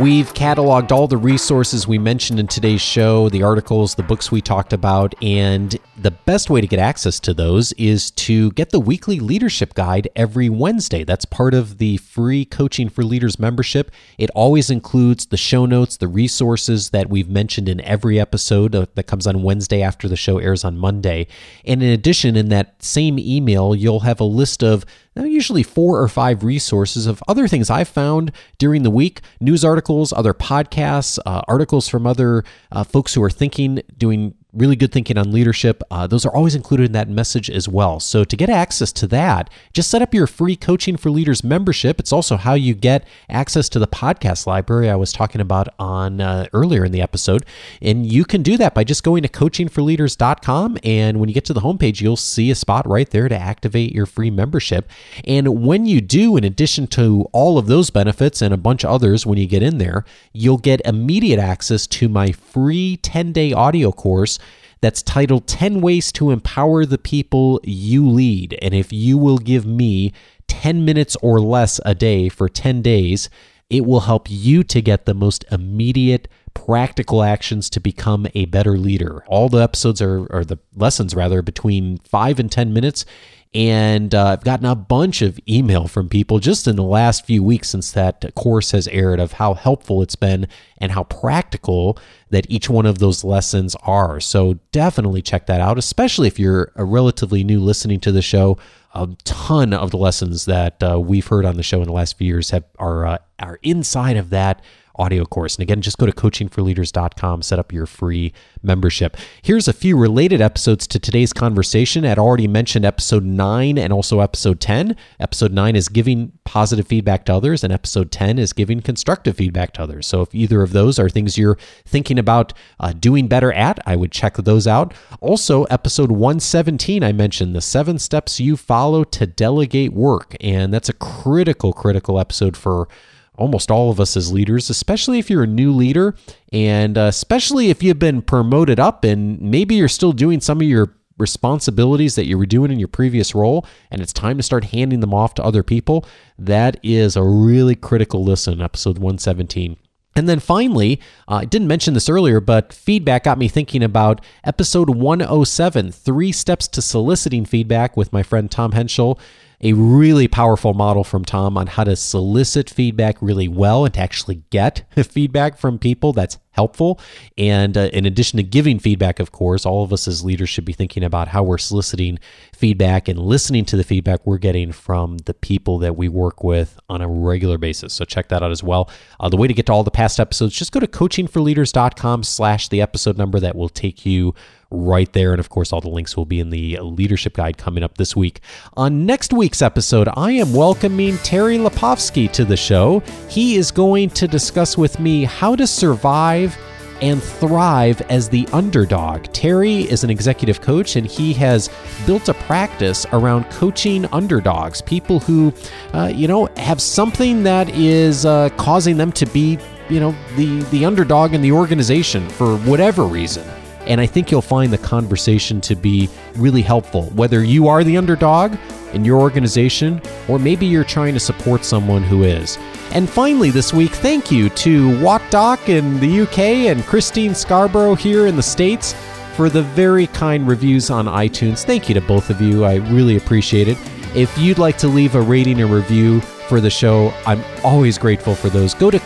We've 0.00 0.32
cataloged 0.32 0.90
all 0.90 1.06
the 1.06 1.18
resources 1.18 1.86
we 1.86 1.98
mentioned 1.98 2.40
in 2.40 2.46
today's 2.46 2.80
show, 2.80 3.28
the 3.28 3.42
articles, 3.42 3.94
the 3.94 4.02
books 4.02 4.32
we 4.32 4.40
talked 4.40 4.72
about, 4.72 5.14
and 5.22 5.78
the 5.98 6.10
best 6.10 6.48
way 6.48 6.62
to 6.62 6.66
get 6.66 6.78
access 6.78 7.20
to 7.20 7.34
those 7.34 7.72
is 7.74 8.10
to 8.12 8.52
get 8.52 8.70
the 8.70 8.80
weekly 8.80 9.20
leadership 9.20 9.74
guide 9.74 10.08
every 10.16 10.48
Wednesday. 10.48 11.04
That's 11.04 11.26
part 11.26 11.52
of 11.52 11.76
the 11.76 11.98
free 11.98 12.46
Coaching 12.46 12.88
for 12.88 13.04
Leaders 13.04 13.38
membership. 13.38 13.90
It 14.16 14.30
always 14.30 14.70
includes 14.70 15.26
the 15.26 15.36
show 15.36 15.66
notes, 15.66 15.98
the 15.98 16.08
resources 16.08 16.88
that 16.90 17.10
we've 17.10 17.28
mentioned 17.28 17.68
in 17.68 17.82
every 17.82 18.18
episode 18.18 18.72
that 18.72 19.06
comes 19.06 19.26
on 19.26 19.42
Wednesday 19.42 19.82
after 19.82 20.08
the 20.08 20.16
show 20.16 20.38
airs 20.38 20.64
on 20.64 20.78
Monday. 20.78 21.26
And 21.66 21.82
in 21.82 21.90
addition, 21.90 22.34
in 22.34 22.48
that 22.48 22.82
same 22.82 23.18
email, 23.18 23.74
you'll 23.74 24.00
have 24.00 24.20
a 24.20 24.24
list 24.24 24.64
of 24.64 24.86
usually 25.16 25.62
four 25.62 26.00
or 26.00 26.08
five 26.08 26.42
resources 26.42 27.06
of 27.06 27.22
other 27.28 27.46
things 27.46 27.70
I've 27.70 27.88
found 27.88 28.32
during 28.58 28.82
the 28.82 28.90
week 28.90 29.20
news 29.40 29.64
articles, 29.64 30.12
other 30.12 30.34
podcasts, 30.34 31.18
uh, 31.26 31.42
articles 31.48 31.88
from 31.88 32.06
other 32.06 32.44
uh, 32.70 32.84
folks 32.84 33.14
who 33.14 33.22
are 33.22 33.30
thinking, 33.30 33.82
doing 33.96 34.34
really 34.52 34.76
good 34.76 34.92
thinking 34.92 35.16
on 35.16 35.32
leadership, 35.32 35.82
uh, 35.90 36.06
those 36.06 36.26
are 36.26 36.34
always 36.34 36.54
included 36.54 36.86
in 36.86 36.92
that 36.92 37.08
message 37.08 37.48
as 37.48 37.68
well. 37.68 37.98
So 38.00 38.22
to 38.22 38.36
get 38.36 38.50
access 38.50 38.92
to 38.92 39.06
that, 39.08 39.48
just 39.72 39.90
set 39.90 40.02
up 40.02 40.12
your 40.12 40.26
free 40.26 40.56
Coaching 40.56 40.96
for 40.96 41.10
Leaders 41.10 41.42
membership. 41.42 41.98
It's 41.98 42.12
also 42.12 42.36
how 42.36 42.54
you 42.54 42.74
get 42.74 43.06
access 43.30 43.68
to 43.70 43.78
the 43.78 43.86
podcast 43.86 44.46
library 44.46 44.90
I 44.90 44.96
was 44.96 45.12
talking 45.12 45.40
about 45.40 45.68
on 45.78 46.20
uh, 46.20 46.46
earlier 46.52 46.84
in 46.84 46.92
the 46.92 47.00
episode. 47.00 47.46
And 47.80 48.04
you 48.10 48.24
can 48.24 48.42
do 48.42 48.58
that 48.58 48.74
by 48.74 48.84
just 48.84 49.02
going 49.02 49.22
to 49.22 49.28
coachingforleaders.com. 49.28 50.78
And 50.84 51.18
when 51.18 51.28
you 51.30 51.34
get 51.34 51.46
to 51.46 51.54
the 51.54 51.60
homepage, 51.60 52.02
you'll 52.02 52.16
see 52.16 52.50
a 52.50 52.54
spot 52.54 52.86
right 52.86 53.08
there 53.08 53.28
to 53.28 53.36
activate 53.36 53.92
your 53.92 54.06
free 54.06 54.30
membership. 54.30 54.90
And 55.24 55.62
when 55.64 55.86
you 55.86 56.02
do, 56.02 56.36
in 56.36 56.44
addition 56.44 56.86
to 56.88 57.26
all 57.32 57.56
of 57.56 57.66
those 57.66 57.88
benefits 57.88 58.42
and 58.42 58.52
a 58.52 58.58
bunch 58.58 58.84
of 58.84 58.90
others, 58.90 59.24
when 59.24 59.38
you 59.38 59.46
get 59.46 59.62
in 59.62 59.78
there, 59.78 60.04
you'll 60.32 60.58
get 60.58 60.82
immediate 60.84 61.38
access 61.38 61.86
to 61.86 62.08
my 62.08 62.32
free 62.32 62.98
10 62.98 63.32
day 63.32 63.52
audio 63.54 63.90
course 63.90 64.38
that's 64.82 65.00
titled 65.00 65.46
10 65.46 65.80
Ways 65.80 66.12
to 66.12 66.32
Empower 66.32 66.84
the 66.84 66.98
People 66.98 67.60
You 67.62 68.06
Lead. 68.06 68.58
And 68.60 68.74
if 68.74 68.92
you 68.92 69.16
will 69.16 69.38
give 69.38 69.64
me 69.64 70.12
10 70.48 70.84
minutes 70.84 71.16
or 71.22 71.40
less 71.40 71.80
a 71.86 71.94
day 71.94 72.28
for 72.28 72.48
10 72.48 72.82
days, 72.82 73.30
it 73.70 73.86
will 73.86 74.00
help 74.00 74.26
you 74.28 74.62
to 74.64 74.82
get 74.82 75.06
the 75.06 75.14
most 75.14 75.44
immediate 75.50 76.28
practical 76.52 77.22
actions 77.22 77.70
to 77.70 77.80
become 77.80 78.26
a 78.34 78.44
better 78.46 78.76
leader. 78.76 79.24
All 79.28 79.48
the 79.48 79.62
episodes 79.62 80.02
are, 80.02 80.26
or 80.26 80.44
the 80.44 80.58
lessons 80.74 81.14
rather, 81.14 81.42
between 81.42 81.98
five 81.98 82.38
and 82.38 82.50
10 82.50 82.72
minutes. 82.72 83.06
And 83.54 84.14
uh, 84.14 84.28
I've 84.28 84.44
gotten 84.44 84.64
a 84.64 84.74
bunch 84.74 85.20
of 85.20 85.38
email 85.46 85.86
from 85.86 86.08
people 86.08 86.38
just 86.38 86.66
in 86.66 86.76
the 86.76 86.82
last 86.82 87.26
few 87.26 87.42
weeks 87.42 87.68
since 87.68 87.92
that 87.92 88.34
course 88.34 88.70
has 88.70 88.88
aired 88.88 89.20
of 89.20 89.32
how 89.32 89.52
helpful 89.52 90.00
it's 90.00 90.16
been 90.16 90.46
and 90.78 90.92
how 90.92 91.04
practical 91.04 91.98
that 92.30 92.46
each 92.48 92.70
one 92.70 92.86
of 92.86 92.98
those 92.98 93.24
lessons 93.24 93.76
are. 93.82 94.20
So 94.20 94.54
definitely 94.72 95.20
check 95.20 95.46
that 95.46 95.60
out, 95.60 95.76
especially 95.76 96.28
if 96.28 96.38
you're 96.38 96.72
a 96.76 96.84
relatively 96.84 97.44
new 97.44 97.60
listening 97.60 98.00
to 98.00 98.12
the 98.12 98.22
show. 98.22 98.56
A 98.94 99.08
ton 99.24 99.74
of 99.74 99.90
the 99.90 99.98
lessons 99.98 100.46
that 100.46 100.82
uh, 100.82 100.98
we've 100.98 101.26
heard 101.26 101.44
on 101.44 101.56
the 101.56 101.62
show 101.62 101.80
in 101.80 101.86
the 101.86 101.92
last 101.92 102.16
few 102.16 102.26
years 102.26 102.50
have 102.50 102.64
are 102.78 103.06
uh, 103.06 103.18
are 103.38 103.58
inside 103.62 104.16
of 104.16 104.30
that 104.30 104.62
audio 104.96 105.24
course. 105.24 105.56
And 105.56 105.62
again, 105.62 105.80
just 105.80 105.98
go 105.98 106.06
to 106.06 106.12
coachingforleaders.com, 106.12 107.42
set 107.42 107.58
up 107.58 107.72
your 107.72 107.86
free 107.86 108.32
membership. 108.62 109.16
Here's 109.42 109.68
a 109.68 109.72
few 109.72 109.96
related 109.96 110.40
episodes 110.40 110.86
to 110.88 110.98
today's 110.98 111.32
conversation. 111.32 112.04
I'd 112.04 112.18
already 112.18 112.48
mentioned 112.48 112.84
episode 112.84 113.24
9 113.24 113.78
and 113.78 113.92
also 113.92 114.20
episode 114.20 114.60
10. 114.60 114.96
Episode 115.18 115.52
9 115.52 115.76
is 115.76 115.88
giving 115.88 116.32
positive 116.44 116.86
feedback 116.86 117.24
to 117.26 117.34
others, 117.34 117.64
and 117.64 117.72
episode 117.72 118.10
10 118.10 118.38
is 118.38 118.52
giving 118.52 118.80
constructive 118.80 119.36
feedback 119.36 119.72
to 119.74 119.82
others. 119.82 120.06
So 120.06 120.22
if 120.22 120.34
either 120.34 120.62
of 120.62 120.72
those 120.72 120.98
are 120.98 121.08
things 121.08 121.38
you're 121.38 121.58
thinking 121.84 122.18
about 122.18 122.52
uh, 122.78 122.92
doing 122.92 123.28
better 123.28 123.52
at, 123.52 123.80
I 123.86 123.96
would 123.96 124.12
check 124.12 124.36
those 124.36 124.66
out. 124.66 124.94
Also, 125.20 125.64
episode 125.64 126.12
117, 126.12 127.02
I 127.02 127.12
mentioned 127.12 127.54
the 127.54 127.60
seven 127.60 127.98
steps 127.98 128.40
you 128.40 128.56
follow 128.56 129.04
to 129.04 129.26
delegate 129.26 129.92
work. 129.92 130.36
And 130.40 130.72
that's 130.72 130.88
a 130.88 130.94
critical, 130.94 131.72
critical 131.72 132.18
episode 132.18 132.56
for 132.56 132.88
almost 133.36 133.70
all 133.70 133.90
of 133.90 134.00
us 134.00 134.16
as 134.16 134.32
leaders, 134.32 134.70
especially 134.70 135.18
if 135.18 135.30
you're 135.30 135.44
a 135.44 135.46
new 135.46 135.72
leader 135.72 136.14
and 136.52 136.98
uh, 136.98 137.02
especially 137.02 137.70
if 137.70 137.82
you've 137.82 137.98
been 137.98 138.22
promoted 138.22 138.78
up 138.78 139.04
and 139.04 139.40
maybe 139.40 139.74
you're 139.74 139.88
still 139.88 140.12
doing 140.12 140.40
some 140.40 140.60
of 140.60 140.66
your 140.66 140.94
responsibilities 141.18 142.14
that 142.14 142.26
you 142.26 142.36
were 142.36 142.46
doing 142.46 142.70
in 142.70 142.78
your 142.78 142.88
previous 142.88 143.34
role 143.34 143.66
and 143.90 144.00
it's 144.00 144.12
time 144.12 144.36
to 144.36 144.42
start 144.42 144.64
handing 144.64 145.00
them 145.00 145.14
off 145.14 145.34
to 145.34 145.44
other 145.44 145.62
people. 145.62 146.04
That 146.38 146.78
is 146.82 147.16
a 147.16 147.22
really 147.22 147.74
critical 147.74 148.24
listen, 148.24 148.60
episode 148.60 148.98
117. 148.98 149.76
And 150.14 150.28
then 150.28 150.40
finally, 150.40 151.00
uh, 151.26 151.36
I 151.36 151.44
didn't 151.46 151.68
mention 151.68 151.94
this 151.94 152.08
earlier, 152.08 152.40
but 152.40 152.72
feedback 152.72 153.24
got 153.24 153.38
me 153.38 153.48
thinking 153.48 153.82
about 153.82 154.22
episode 154.44 154.90
107 154.90 155.90
Three 155.90 156.32
Steps 156.32 156.68
to 156.68 156.82
Soliciting 156.82 157.46
Feedback 157.46 157.96
with 157.96 158.12
my 158.12 158.22
friend 158.22 158.50
Tom 158.50 158.72
Henschel 158.72 159.18
a 159.62 159.72
really 159.74 160.26
powerful 160.26 160.74
model 160.74 161.04
from 161.04 161.24
Tom 161.24 161.56
on 161.56 161.68
how 161.68 161.84
to 161.84 161.94
solicit 161.94 162.68
feedback 162.68 163.16
really 163.20 163.48
well 163.48 163.84
and 163.84 163.94
to 163.94 164.00
actually 164.00 164.42
get 164.50 164.84
feedback 165.04 165.56
from 165.56 165.78
people 165.78 166.12
that's 166.12 166.38
helpful. 166.52 167.00
And 167.38 167.76
uh, 167.76 167.88
in 167.92 168.04
addition 168.04 168.36
to 168.36 168.42
giving 168.42 168.78
feedback, 168.78 169.20
of 169.20 169.32
course, 169.32 169.64
all 169.64 169.84
of 169.84 169.92
us 169.92 170.06
as 170.06 170.24
leaders 170.24 170.48
should 170.48 170.64
be 170.64 170.72
thinking 170.72 171.02
about 171.02 171.28
how 171.28 171.42
we're 171.42 171.58
soliciting 171.58 172.18
feedback 172.54 173.08
and 173.08 173.18
listening 173.18 173.64
to 173.66 173.76
the 173.76 173.84
feedback 173.84 174.26
we're 174.26 174.38
getting 174.38 174.72
from 174.72 175.18
the 175.18 175.34
people 175.34 175.78
that 175.78 175.96
we 175.96 176.08
work 176.08 176.44
with 176.44 176.78
on 176.88 177.00
a 177.00 177.08
regular 177.08 177.56
basis. 177.56 177.94
So 177.94 178.04
check 178.04 178.28
that 178.28 178.42
out 178.42 178.50
as 178.50 178.62
well. 178.62 178.90
Uh, 179.18 179.28
the 179.28 179.36
way 179.36 179.48
to 179.48 179.54
get 179.54 179.66
to 179.66 179.72
all 179.72 179.84
the 179.84 179.90
past 179.90 180.20
episodes, 180.20 180.54
just 180.54 180.72
go 180.72 180.80
to 180.80 180.86
coachingforleaders.com 180.86 182.22
slash 182.22 182.68
the 182.68 182.82
episode 182.82 183.16
number 183.16 183.40
that 183.40 183.56
will 183.56 183.70
take 183.70 184.04
you 184.04 184.34
right 184.72 185.12
there. 185.12 185.32
And 185.32 185.40
of 185.40 185.48
course, 185.48 185.72
all 185.72 185.80
the 185.80 185.88
links 185.88 186.16
will 186.16 186.24
be 186.24 186.40
in 186.40 186.50
the 186.50 186.78
leadership 186.80 187.34
guide 187.34 187.58
coming 187.58 187.82
up 187.82 187.98
this 187.98 188.16
week. 188.16 188.40
On 188.74 189.06
next 189.06 189.32
week's 189.32 189.62
episode, 189.62 190.08
I 190.16 190.32
am 190.32 190.52
welcoming 190.52 191.18
Terry 191.18 191.58
Lipovski 191.58 192.30
to 192.32 192.44
the 192.44 192.56
show. 192.56 193.00
He 193.28 193.56
is 193.56 193.70
going 193.70 194.10
to 194.10 194.26
discuss 194.26 194.78
with 194.78 194.98
me 194.98 195.24
how 195.24 195.54
to 195.56 195.66
survive 195.66 196.56
and 197.02 197.20
thrive 197.20 198.00
as 198.02 198.28
the 198.28 198.48
underdog. 198.52 199.24
Terry 199.32 199.80
is 199.90 200.04
an 200.04 200.10
executive 200.10 200.60
coach 200.60 200.94
and 200.94 201.04
he 201.04 201.32
has 201.34 201.68
built 202.06 202.28
a 202.28 202.34
practice 202.34 203.04
around 203.12 203.50
coaching 203.50 204.06
underdogs, 204.06 204.80
people 204.80 205.18
who, 205.18 205.52
uh, 205.94 206.06
you 206.14 206.28
know, 206.28 206.46
have 206.56 206.80
something 206.80 207.42
that 207.42 207.68
is 207.70 208.24
uh, 208.24 208.48
causing 208.50 208.96
them 208.96 209.10
to 209.12 209.26
be, 209.26 209.58
you 209.88 209.98
know, 209.98 210.14
the, 210.36 210.62
the 210.70 210.84
underdog 210.84 211.34
in 211.34 211.42
the 211.42 211.50
organization 211.50 212.28
for 212.30 212.56
whatever 212.58 213.02
reason. 213.02 213.44
And 213.86 214.00
I 214.00 214.06
think 214.06 214.30
you'll 214.30 214.42
find 214.42 214.72
the 214.72 214.78
conversation 214.78 215.60
to 215.62 215.74
be 215.74 216.08
really 216.36 216.62
helpful, 216.62 217.04
whether 217.10 217.42
you 217.44 217.68
are 217.68 217.84
the 217.84 217.96
underdog 217.96 218.56
in 218.92 219.04
your 219.04 219.20
organization 219.20 220.00
or 220.28 220.38
maybe 220.38 220.66
you're 220.66 220.84
trying 220.84 221.14
to 221.14 221.20
support 221.20 221.64
someone 221.64 222.02
who 222.02 222.22
is. 222.22 222.58
And 222.92 223.08
finally, 223.08 223.50
this 223.50 223.72
week, 223.72 223.90
thank 223.90 224.30
you 224.30 224.50
to 224.50 225.00
Watt 225.00 225.22
Doc 225.30 225.68
in 225.68 225.98
the 226.00 226.20
UK 226.20 226.38
and 226.68 226.84
Christine 226.84 227.34
Scarborough 227.34 227.94
here 227.94 228.26
in 228.26 228.36
the 228.36 228.42
States 228.42 228.94
for 229.34 229.48
the 229.48 229.62
very 229.62 230.06
kind 230.08 230.46
reviews 230.46 230.90
on 230.90 231.06
iTunes. 231.06 231.64
Thank 231.64 231.88
you 231.88 231.94
to 231.94 232.02
both 232.02 232.28
of 232.28 232.40
you. 232.40 232.64
I 232.64 232.76
really 232.76 233.16
appreciate 233.16 233.66
it. 233.66 233.78
If 234.14 234.36
you'd 234.36 234.58
like 234.58 234.76
to 234.78 234.88
leave 234.88 235.14
a 235.14 235.22
rating 235.22 235.62
and 235.62 235.72
review 235.72 236.20
for 236.20 236.60
the 236.60 236.68
show, 236.68 237.14
I'm 237.24 237.42
always 237.64 237.96
grateful 237.96 238.34
for 238.34 238.50
those. 238.50 238.74
Go 238.74 238.90
to 238.90 238.98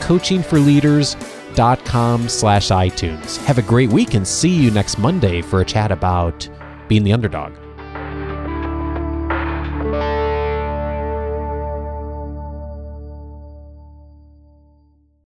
coachingforleaders.com 1.57 2.29
slash 2.29 2.69
iTunes. 2.69 3.39
Have 3.45 3.59
a 3.59 3.63
great 3.63 3.91
week 3.91 4.15
and 4.15 4.27
see 4.27 4.51
you 4.51 4.71
next 4.71 4.99
Monday 4.99 5.43
for 5.43 5.61
a 5.61 5.65
chat 5.65 5.91
about 5.91 6.49
being 6.89 7.05
the 7.05 7.13
underdog. 7.13 7.53